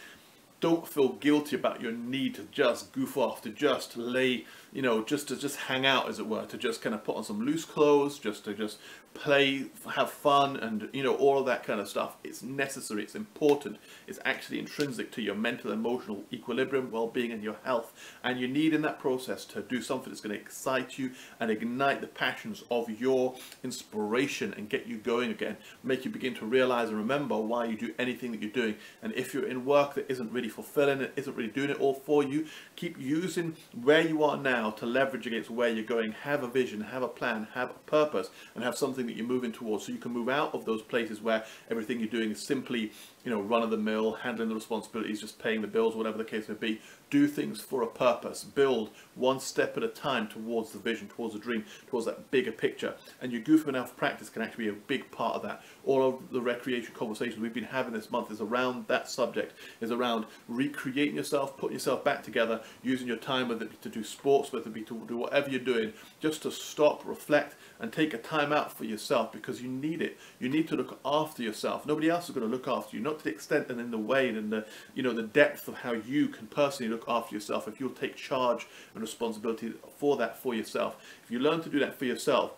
don't 0.61 0.87
feel 0.87 1.09
guilty 1.09 1.57
about 1.57 1.83
your 1.83 1.93
need 1.93 2.37
to 2.37 2.47
just 2.53 2.93
goof 2.93 3.17
off, 3.17 3.43
to 3.43 3.51
just 3.51 3.97
lay, 3.97 4.47
you 4.73 4.83
know, 4.83 5.05
just 5.05 5.29
to 5.29 5.37
just 5.37 5.57
hang 5.57 5.85
out, 5.85 6.09
as 6.09 6.19
it 6.19 6.27
were, 6.27 6.47
to 6.47 6.57
just 6.57 6.81
kind 6.81 6.95
of 6.95 7.05
put 7.05 7.17
on 7.17 7.25
some 7.25 7.45
loose 7.45 7.65
clothes, 7.65 8.19
just 8.19 8.45
to 8.45 8.55
just 8.55 8.79
play, 9.15 9.67
have 9.95 10.11
fun, 10.11 10.57
and 10.57 10.89
you 10.93 11.03
know, 11.03 11.15
all 11.15 11.39
of 11.39 11.47
that 11.47 11.63
kind 11.63 11.81
of 11.81 11.89
stuff. 11.89 12.17
It's 12.25 12.43
necessary, 12.43 13.03
it's 13.03 13.15
important, 13.15 13.77
it's 14.07 14.19
actually 14.25 14.59
intrinsic 14.59 15.13
to 15.13 15.23
your 15.23 15.35
mental, 15.35 15.71
emotional 15.71 16.25
equilibrium, 16.33 16.91
well-being, 16.91 17.31
and 17.31 17.43
your 17.43 17.57
health. 17.65 17.93
And 18.25 18.41
you 18.41 18.49
need 18.49 18.73
in 18.73 18.83
that 18.83 18.99
process 18.99 19.45
to 19.47 19.61
do 19.61 19.83
something 19.83 20.11
that's 20.11 20.23
going 20.23 20.35
to 20.35 20.41
excite 20.41 20.99
you 20.99 21.13
and 21.39 21.51
ignite 21.51 22.01
the 22.01 22.07
passions 22.07 22.65
of 22.71 22.89
your 22.89 23.35
inspiration 23.63 24.55
and 24.57 24.71
get 24.71 24.87
you 24.87 24.97
going 24.97 25.31
again, 25.31 25.59
make 25.83 26.05
you 26.05 26.11
begin 26.11 26.35
to 26.37 26.47
realize 26.47 26.89
and 26.89 26.97
remember 26.97 27.37
why 27.37 27.67
you 27.67 27.77
do 27.77 27.93
anything 27.99 28.33
that 28.33 28.41
you're 28.41 28.51
doing. 28.51 28.77
And 29.03 29.13
if 29.15 29.35
you're 29.35 29.47
in 29.47 29.67
work 29.67 29.95
that 29.95 30.11
isn't 30.11 30.33
really 30.33 30.49
fulfilling 30.49 31.03
it, 31.03 31.13
isn't 31.17 31.37
really 31.37 31.51
doing 31.51 31.71
it 31.71 31.81
all 31.81 31.95
for 31.95 32.23
you, 32.23 32.47
keep 32.77 32.99
using 32.99 33.57
where 33.75 34.01
you 34.01 34.25
are 34.25 34.39
now 34.39 34.62
to 34.71 34.87
leverage 34.87 35.27
against 35.27 35.51
where 35.51 35.69
you're 35.69 35.85
going. 35.85 36.13
Have 36.13 36.43
a 36.43 36.49
vision, 36.49 36.81
have 36.81 37.03
a 37.03 37.09
plan, 37.09 37.49
have 37.55 37.71
a 37.71 37.91
purpose, 37.91 38.31
and 38.55 38.63
have 38.63 38.77
something 38.77 39.07
that 39.07 39.17
you're 39.17 39.27
moving 39.27 39.53
towards 39.53 39.87
so 39.87 39.93
you 39.93 39.99
can 39.99 40.13
move 40.13 40.29
out 40.29 40.55
of 40.55 40.65
those 40.65 40.83
places 40.83 41.21
where 41.21 41.45
everything 41.71 41.99
you're 41.99 42.09
doing 42.09 42.31
is 42.31 42.41
simply 42.41 42.93
you 43.25 43.31
know, 43.31 43.41
run 43.41 43.63
of 43.63 43.71
the 43.71 43.77
mill, 43.77 44.13
handling 44.13 44.49
the 44.49 44.55
responsibilities, 44.55 45.21
just 45.21 45.39
paying 45.39 45.61
the 45.61 45.69
bills, 45.69 45.95
whatever 45.95 46.19
the 46.19 46.25
case 46.25 46.49
may 46.49 46.55
be. 46.55 46.81
Do 47.11 47.27
things 47.27 47.61
for 47.61 47.83
a 47.83 47.87
purpose. 47.87 48.43
Build 48.43 48.91
one 49.15 49.39
step 49.39 49.77
at 49.77 49.83
a 49.83 49.89
time 49.89 50.29
towards 50.29 50.73
the 50.73 50.79
vision, 50.79 51.09
towards 51.09 51.35
the 51.35 51.41
dream, 51.41 51.65
towards 51.89 52.07
that 52.07 52.31
bigger 52.31 52.53
picture. 52.53 52.95
And 53.21 53.31
your 53.31 53.43
goofing 53.43 53.81
off 53.81 53.97
practice 53.97 54.29
can 54.29 54.43
actually 54.43 54.65
be 54.65 54.71
a 54.71 54.75
big 54.87 55.11
part 55.11 55.37
of 55.37 55.43
that. 55.43 55.63
All 55.85 56.07
of 56.07 56.31
the 56.31 56.41
recreation 56.41 56.95
conversations 56.95 57.39
we've 57.39 57.55
been 57.55 57.65
having 57.65 57.93
this 57.93 58.11
month 58.11 58.31
is 58.31 58.41
around 58.41 58.87
that 58.89 59.09
subject, 59.09 59.55
is 59.81 59.91
around 59.91 60.27
recreating 60.49 61.15
yourself, 61.15 61.57
putting 61.57 61.75
yourself 61.75 62.03
back 62.05 62.23
together, 62.23 62.61
using 62.83 63.07
your 63.07 63.17
time, 63.17 63.49
whether 63.49 63.65
it 63.65 63.71
be 63.71 63.77
to 63.83 63.89
do 63.89 64.03
sports, 64.03 64.53
whether 64.53 64.69
it 64.69 64.75
be 64.75 64.83
to 64.83 64.99
do 65.07 65.17
whatever 65.17 65.51
you're 65.51 65.61
doing, 65.61 65.93
just 66.21 66.43
to 66.43 66.51
stop, 66.51 67.03
reflect, 67.05 67.57
and 67.83 67.93
take 67.93 68.15
a 68.15 68.19
time 68.19 68.53
out 68.53 68.73
for 68.73 68.85
yourself 68.85 69.33
because 69.33 69.61
you 69.61 69.69
need 69.69 70.01
it. 70.01 70.17
You 70.39 70.49
need 70.49 70.69
to 70.69 70.77
look 70.77 71.01
after 71.05 71.43
yourself. 71.43 71.85
Nobody 71.85 72.09
else 72.09 72.29
is 72.29 72.35
going 72.35 72.49
to 72.49 72.51
look 72.51 72.69
after 72.69 72.97
you, 72.97 73.03
not 73.03 73.19
to 73.19 73.25
the 73.25 73.31
extent 73.31 73.69
and 73.71 73.81
in 73.81 73.91
the 73.91 73.99
way 73.99 74.29
and 74.29 74.39
in 74.39 74.51
the 74.51 74.65
you 74.95 75.03
know 75.03 75.13
the 75.13 75.25
depth 75.25 75.67
of 75.67 75.75
how 75.75 75.93
you 75.93 76.29
can 76.29 76.47
personally 76.47 76.91
look 76.91 77.05
after 77.09 77.35
yourself. 77.35 77.67
If 77.67 77.81
you'll 77.81 77.91
take 77.91 78.15
charge 78.15 78.69
and 78.95 79.03
responsibility 79.03 79.75
for 79.99 80.17
that 80.17 80.39
for 80.41 80.55
yourself, 80.55 80.97
if 81.25 81.31
you 81.31 81.41
learn 81.41 81.61
to 81.63 81.69
do 81.69 81.81
that 81.81 81.99
for 81.99 82.05
yourself, 82.05 82.53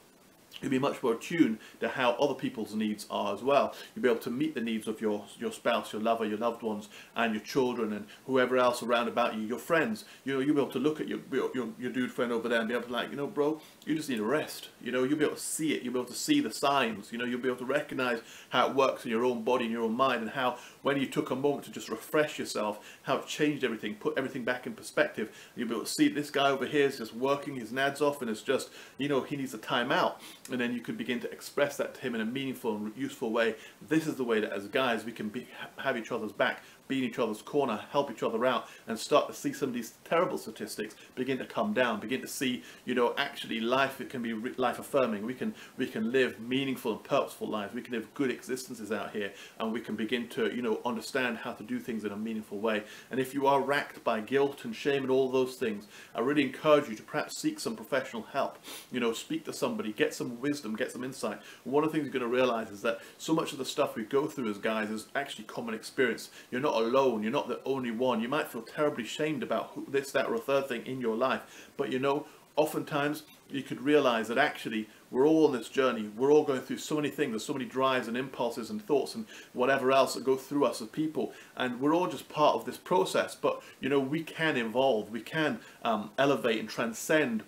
you'll 0.61 0.71
be 0.71 0.79
much 0.79 1.03
more 1.03 1.15
attuned 1.15 1.59
to 1.81 1.89
how 1.89 2.13
other 2.13 2.35
people's 2.35 2.75
needs 2.75 3.07
are 3.11 3.35
as 3.35 3.43
well. 3.43 3.75
You'll 3.95 4.03
be 4.03 4.09
able 4.09 4.21
to 4.21 4.31
meet 4.31 4.55
the 4.55 4.61
needs 4.61 4.89
of 4.89 5.01
your, 5.01 5.25
your 5.39 5.53
spouse, 5.53 5.93
your 5.93 6.03
lover, 6.03 6.25
your 6.25 6.39
loved 6.39 6.63
ones, 6.63 6.89
and 7.17 7.35
your 7.35 7.43
children, 7.43 7.93
and 7.93 8.07
whoever 8.27 8.57
else 8.57 8.83
around 8.83 9.09
about 9.09 9.35
you, 9.35 9.43
your 9.43 9.59
friends. 9.59 10.05
You 10.25 10.35
know, 10.35 10.41
you'll 10.41 10.55
be 10.55 10.61
able 10.61 10.73
to 10.73 10.79
look 10.79 11.01
at 11.01 11.09
your, 11.09 11.21
your, 11.33 11.69
your 11.79 11.93
dude 11.93 12.13
friend 12.13 12.33
over 12.33 12.49
there 12.49 12.61
and 12.61 12.69
be 12.69 12.75
able 12.75 12.87
to 12.87 12.93
like, 12.93 13.11
you 13.11 13.17
know, 13.17 13.27
bro, 13.27 13.61
you 13.87 13.95
just 13.95 14.09
need 14.09 14.21
a 14.21 14.25
rest. 14.25 14.69
You 14.83 14.93
know, 14.93 15.05
you'll 15.05 15.19
be 15.19 15.25
able 15.25 15.37
to 15.37 15.41
see 15.41 15.75
it. 15.75 15.83
You'll 15.83 15.95
be 15.95 16.01
able 16.01 16.09
to 16.09 16.15
see 16.15 16.41
the 16.41 16.53
signs. 16.53 17.13
You 17.13 17.19
know, 17.19 17.25
you'll 17.25 17.41
be 17.41 17.49
able 17.49 17.59
to 17.59 17.65
recognize 17.65 18.21
how 18.51 18.69
it 18.69 18.75
works 18.75 19.05
in 19.05 19.11
your 19.11 19.25
own 19.25 19.43
body 19.43 19.65
and 19.65 19.73
your 19.73 19.83
own 19.83 19.95
mind, 19.95 20.23
and 20.23 20.31
how 20.31 20.59
when 20.83 20.99
you 20.99 21.07
took 21.07 21.31
a 21.31 21.37
moment 21.37 21.65
to 21.65 21.71
just 21.71 21.89
refresh 21.89 22.39
yourself, 22.39 22.79
how 23.03 23.19
it 23.19 23.27
changed 23.27 23.65
everything, 23.65 23.95
put 23.95 24.17
everything 24.17 24.45
back 24.45 24.67
in 24.67 24.73
perspective. 24.73 25.35
You'll 25.57 25.69
be 25.69 25.75
able 25.75 25.85
to 25.85 25.91
see 25.91 26.09
this 26.09 26.31
guy 26.31 26.51
over 26.51 26.67
here 26.67 26.87
is 26.87 26.99
just 26.99 27.15
working 27.15 27.57
his 27.57 27.71
nads 27.71 28.01
off, 28.01 28.23
and 28.23 28.31
it's 28.31 28.43
just, 28.43 28.71
you 28.99 29.09
know, 29.09 29.23
he 29.23 29.37
needs 29.37 29.55
a 29.55 29.59
time 29.59 29.91
out 29.93 30.21
and 30.51 30.61
then 30.61 30.75
you 30.75 30.81
could 30.81 30.99
begin 30.99 31.21
to 31.21 31.31
express 31.31 31.77
that 31.79 31.95
to 31.95 32.01
him 32.01 32.15
in 32.15 32.21
a 32.21 32.25
meaningful 32.25 32.77
and 32.77 32.93
useful 32.97 33.31
way. 33.31 33.55
This 33.89 34.07
is 34.07 34.17
the 34.17 34.25
way 34.25 34.41
that 34.41 34.53
as 34.53 34.67
guys 34.69 35.05
we 35.05 35.13
can 35.13 35.29
be, 35.29 35.47
have 35.79 35.97
each 35.97 36.13
other's 36.13 36.33
back, 36.33 36.63
be 36.88 36.99
in 36.99 37.05
each 37.05 37.19
other's 37.19 37.43
corner, 37.43 37.81
help 37.91 38.11
each 38.11 38.23
other 38.23 38.45
out, 38.45 38.69
and 38.87 38.99
start 38.99 39.26
to 39.29 39.35
see 39.35 39.53
some 39.53 39.71
of 39.71 39.75
these 39.75 39.95
terrible 40.05 40.38
statistics 40.38 40.95
begin 41.14 41.38
to 41.38 41.45
come 41.45 41.73
down. 41.73 42.00
Begin 42.00 42.21
to 42.21 42.29
see, 42.29 42.62
you 42.85 42.95
know, 42.95 43.14
actually 43.17 43.61
life 43.61 44.00
it 44.00 44.11
can 44.11 44.23
be 44.23 44.35
life 44.35 44.79
affirming. 44.79 45.25
We 45.25 45.35
can 45.35 45.55
we 45.76 45.87
can 45.87 46.12
live 46.12 46.41
meaningful 46.41 46.93
and 46.93 47.05
purposeful 47.05 47.49
lives. 47.49 47.75
We 47.75 47.83
can 47.83 47.95
live 47.95 48.12
good 48.14 48.31
existences 48.31 48.93
out 48.93 49.12
here, 49.12 49.33
and 49.59 49.73
we 49.73 49.81
can 49.81 49.97
begin 49.97 50.29
to, 50.29 50.55
you 50.55 50.62
know, 50.62 50.81
understand 50.85 51.38
how 51.38 51.53
to 51.53 51.62
do 51.62 51.79
things 51.79 52.05
in 52.05 52.12
a 52.12 52.17
meaningful 52.17 52.59
way. 52.59 52.85
And 53.11 53.21
if 53.21 53.35
you 53.35 53.47
are 53.47 53.61
racked 53.61 54.05
by 54.05 54.21
guilt 54.21 54.64
and 54.64 54.75
shame 54.75 55.03
and 55.03 55.11
all 55.11 55.31
those 55.31 55.57
things, 55.57 55.87
I 56.14 56.21
really 56.21 56.43
encourage 56.43 56.88
you 56.88 56.97
to 56.97 57.03
perhaps 57.03 57.38
seek 57.38 57.61
some 57.61 57.76
professional 57.76 58.23
help. 58.23 58.59
You 58.91 59.00
know, 59.00 59.12
speak 59.12 59.45
to 59.47 59.53
somebody, 59.53 59.93
get 59.93 60.14
some 60.14 60.41
wisdom, 60.41 60.76
get 60.76 60.93
some 60.93 61.05
insight. 61.05 61.41
one 61.64 61.85
of 61.85 61.91
the 61.91 61.97
things 61.97 62.05
you're 62.07 62.21
going 62.21 62.31
to 62.31 62.37
realize 62.37 62.71
is 62.71 62.83
that 62.83 63.00
so 63.19 63.35
much 63.35 63.53
of 63.53 63.59
the 63.59 63.64
stuff 63.64 63.97
we 63.97 64.05
go 64.05 64.26
through 64.26 64.50
as 64.50 64.59
guys 64.59 64.91
is 64.91 65.07
actually 65.14 65.45
common 65.45 65.75
experience. 65.75 66.31
You're 66.50 66.61
not 66.61 66.74
alone. 66.83 67.23
You're 67.23 67.33
not 67.33 67.49
the 67.49 67.61
only 67.64 67.90
one. 67.90 68.21
You 68.21 68.28
might 68.28 68.49
feel 68.49 68.62
terribly 68.62 69.04
shamed 69.04 69.43
about 69.43 69.90
this, 69.90 70.12
that, 70.12 70.26
or 70.26 70.35
a 70.35 70.38
third 70.38 70.69
thing 70.69 70.87
in 70.87 71.00
your 71.00 71.16
life. 71.16 71.43
But 71.76 71.93
you 71.93 71.99
know, 71.99 72.26
oftentimes 72.57 73.25
you 73.50 73.62
could 73.62 73.81
realize 73.81 74.28
that 74.28 74.38
actually 74.38 74.88
we're 75.11 75.26
all 75.26 75.47
on 75.47 75.52
this 75.52 75.69
journey. 75.69 76.11
We're 76.16 76.33
all 76.33 76.45
going 76.45 76.61
through 76.61 76.78
so 76.78 76.97
many 76.97 77.11
things. 77.11 77.31
There's 77.31 77.45
so 77.45 77.52
many 77.52 77.66
drives 77.66 78.09
and 78.09 78.16
impulses 78.16 78.71
and 78.71 78.83
thoughts 78.83 79.14
and 79.14 79.26
whatever 79.52 79.93
else 79.93 80.14
that 80.14 80.25
go 80.25 80.37
through 80.37 80.64
us 80.64 80.81
as 80.81 80.88
people. 80.88 81.33
And 81.57 81.81
we're 81.81 81.95
all 81.95 82.09
just 82.09 82.28
part 82.28 82.57
of 82.57 82.64
this 82.64 82.76
process. 82.76 83.35
But, 83.35 83.62
you 83.81 83.88
know, 83.88 84.00
we 84.00 84.23
can 84.23 84.57
evolve. 84.57 85.11
We 85.11 85.21
can 85.21 85.61
um, 85.85 86.11
elevate 86.19 86.59
and 86.59 86.69
transcend 86.69 87.45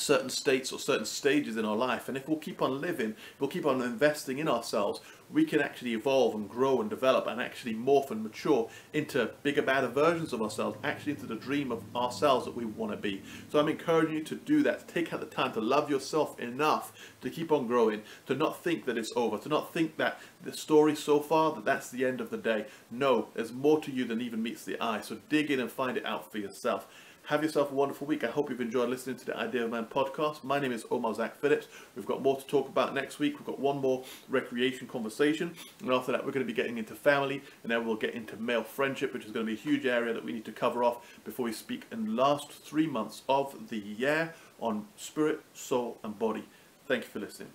certain 0.00 0.30
states 0.30 0.72
or 0.72 0.78
certain 0.78 1.06
stages 1.06 1.56
in 1.56 1.64
our 1.64 1.76
life. 1.76 2.08
And 2.08 2.16
if 2.16 2.28
we'll 2.28 2.38
keep 2.38 2.62
on 2.62 2.80
living 2.80 3.14
we'll 3.38 3.50
keep 3.50 3.66
on 3.66 3.82
investing 3.82 4.38
in 4.38 4.48
ourselves 4.48 5.00
we 5.32 5.44
can 5.44 5.60
actually 5.60 5.94
evolve 5.94 6.34
and 6.34 6.48
grow 6.48 6.80
and 6.80 6.90
develop 6.90 7.26
and 7.26 7.40
actually 7.40 7.74
morph 7.74 8.10
and 8.10 8.22
mature 8.22 8.68
into 8.92 9.30
bigger 9.42 9.62
better 9.62 9.86
versions 9.86 10.32
of 10.32 10.42
ourselves 10.42 10.76
actually 10.82 11.12
into 11.12 11.26
the 11.26 11.36
dream 11.36 11.70
of 11.70 11.84
ourselves 11.94 12.44
that 12.44 12.56
we 12.56 12.64
want 12.64 12.92
to 12.92 12.96
be. 12.96 13.22
So 13.48 13.58
i'm 13.58 13.68
encouraging 13.68 14.16
you 14.16 14.24
to 14.24 14.34
do 14.34 14.62
that. 14.64 14.80
To 14.80 14.94
take 14.94 15.12
out 15.12 15.20
the 15.20 15.26
time 15.26 15.52
to 15.52 15.60
love 15.60 15.90
yourself 15.90 16.38
enough 16.40 16.92
to 17.20 17.30
keep 17.30 17.52
on 17.52 17.66
growing 17.66 18.02
to 18.26 18.34
not 18.34 18.62
think 18.62 18.84
that 18.86 18.98
it's 18.98 19.12
over 19.14 19.38
to 19.38 19.48
not 19.48 19.72
think 19.72 19.96
that 19.96 20.20
the 20.42 20.52
story 20.52 20.96
so 20.96 21.20
far 21.20 21.52
that 21.54 21.64
that's 21.64 21.90
the 21.90 22.04
end 22.04 22.20
of 22.20 22.30
the 22.30 22.36
day. 22.36 22.66
No 22.90 23.28
there's 23.34 23.52
more 23.52 23.80
to 23.80 23.90
you 23.90 24.04
than 24.04 24.20
even 24.20 24.42
meets 24.42 24.64
the 24.64 24.80
eye. 24.80 25.00
So 25.00 25.18
dig 25.28 25.50
in 25.50 25.60
and 25.60 25.70
find 25.70 25.96
it 25.96 26.06
out 26.06 26.30
for 26.30 26.38
yourself 26.38 26.86
have 27.30 27.44
yourself 27.44 27.70
a 27.70 27.74
wonderful 27.74 28.08
week. 28.08 28.24
I 28.24 28.26
hope 28.26 28.50
you've 28.50 28.60
enjoyed 28.60 28.88
listening 28.88 29.14
to 29.18 29.24
the 29.24 29.36
Idea 29.36 29.64
of 29.64 29.70
Man 29.70 29.84
podcast. 29.84 30.42
My 30.42 30.58
name 30.58 30.72
is 30.72 30.84
Omar 30.90 31.14
Zac 31.14 31.36
Phillips. 31.36 31.68
We've 31.94 32.04
got 32.04 32.22
more 32.22 32.36
to 32.36 32.44
talk 32.44 32.68
about 32.68 32.92
next 32.92 33.20
week. 33.20 33.38
We've 33.38 33.46
got 33.46 33.60
one 33.60 33.78
more 33.78 34.02
recreation 34.28 34.88
conversation. 34.88 35.54
And 35.80 35.92
after 35.92 36.10
that, 36.10 36.26
we're 36.26 36.32
going 36.32 36.44
to 36.44 36.52
be 36.52 36.56
getting 36.56 36.76
into 36.76 36.96
family. 36.96 37.40
And 37.62 37.70
then 37.70 37.86
we'll 37.86 37.94
get 37.94 38.14
into 38.14 38.36
male 38.36 38.64
friendship, 38.64 39.14
which 39.14 39.26
is 39.26 39.30
going 39.30 39.46
to 39.46 39.52
be 39.52 39.56
a 39.56 39.62
huge 39.62 39.86
area 39.86 40.12
that 40.12 40.24
we 40.24 40.32
need 40.32 40.44
to 40.46 40.52
cover 40.52 40.82
off 40.82 41.06
before 41.24 41.44
we 41.44 41.52
speak 41.52 41.84
in 41.92 42.04
the 42.04 42.10
last 42.10 42.50
three 42.50 42.88
months 42.88 43.22
of 43.28 43.68
the 43.68 43.78
year 43.78 44.34
on 44.58 44.88
spirit, 44.96 45.40
soul, 45.54 45.98
and 46.02 46.18
body. 46.18 46.46
Thank 46.88 47.04
you 47.04 47.10
for 47.10 47.20
listening. 47.20 47.50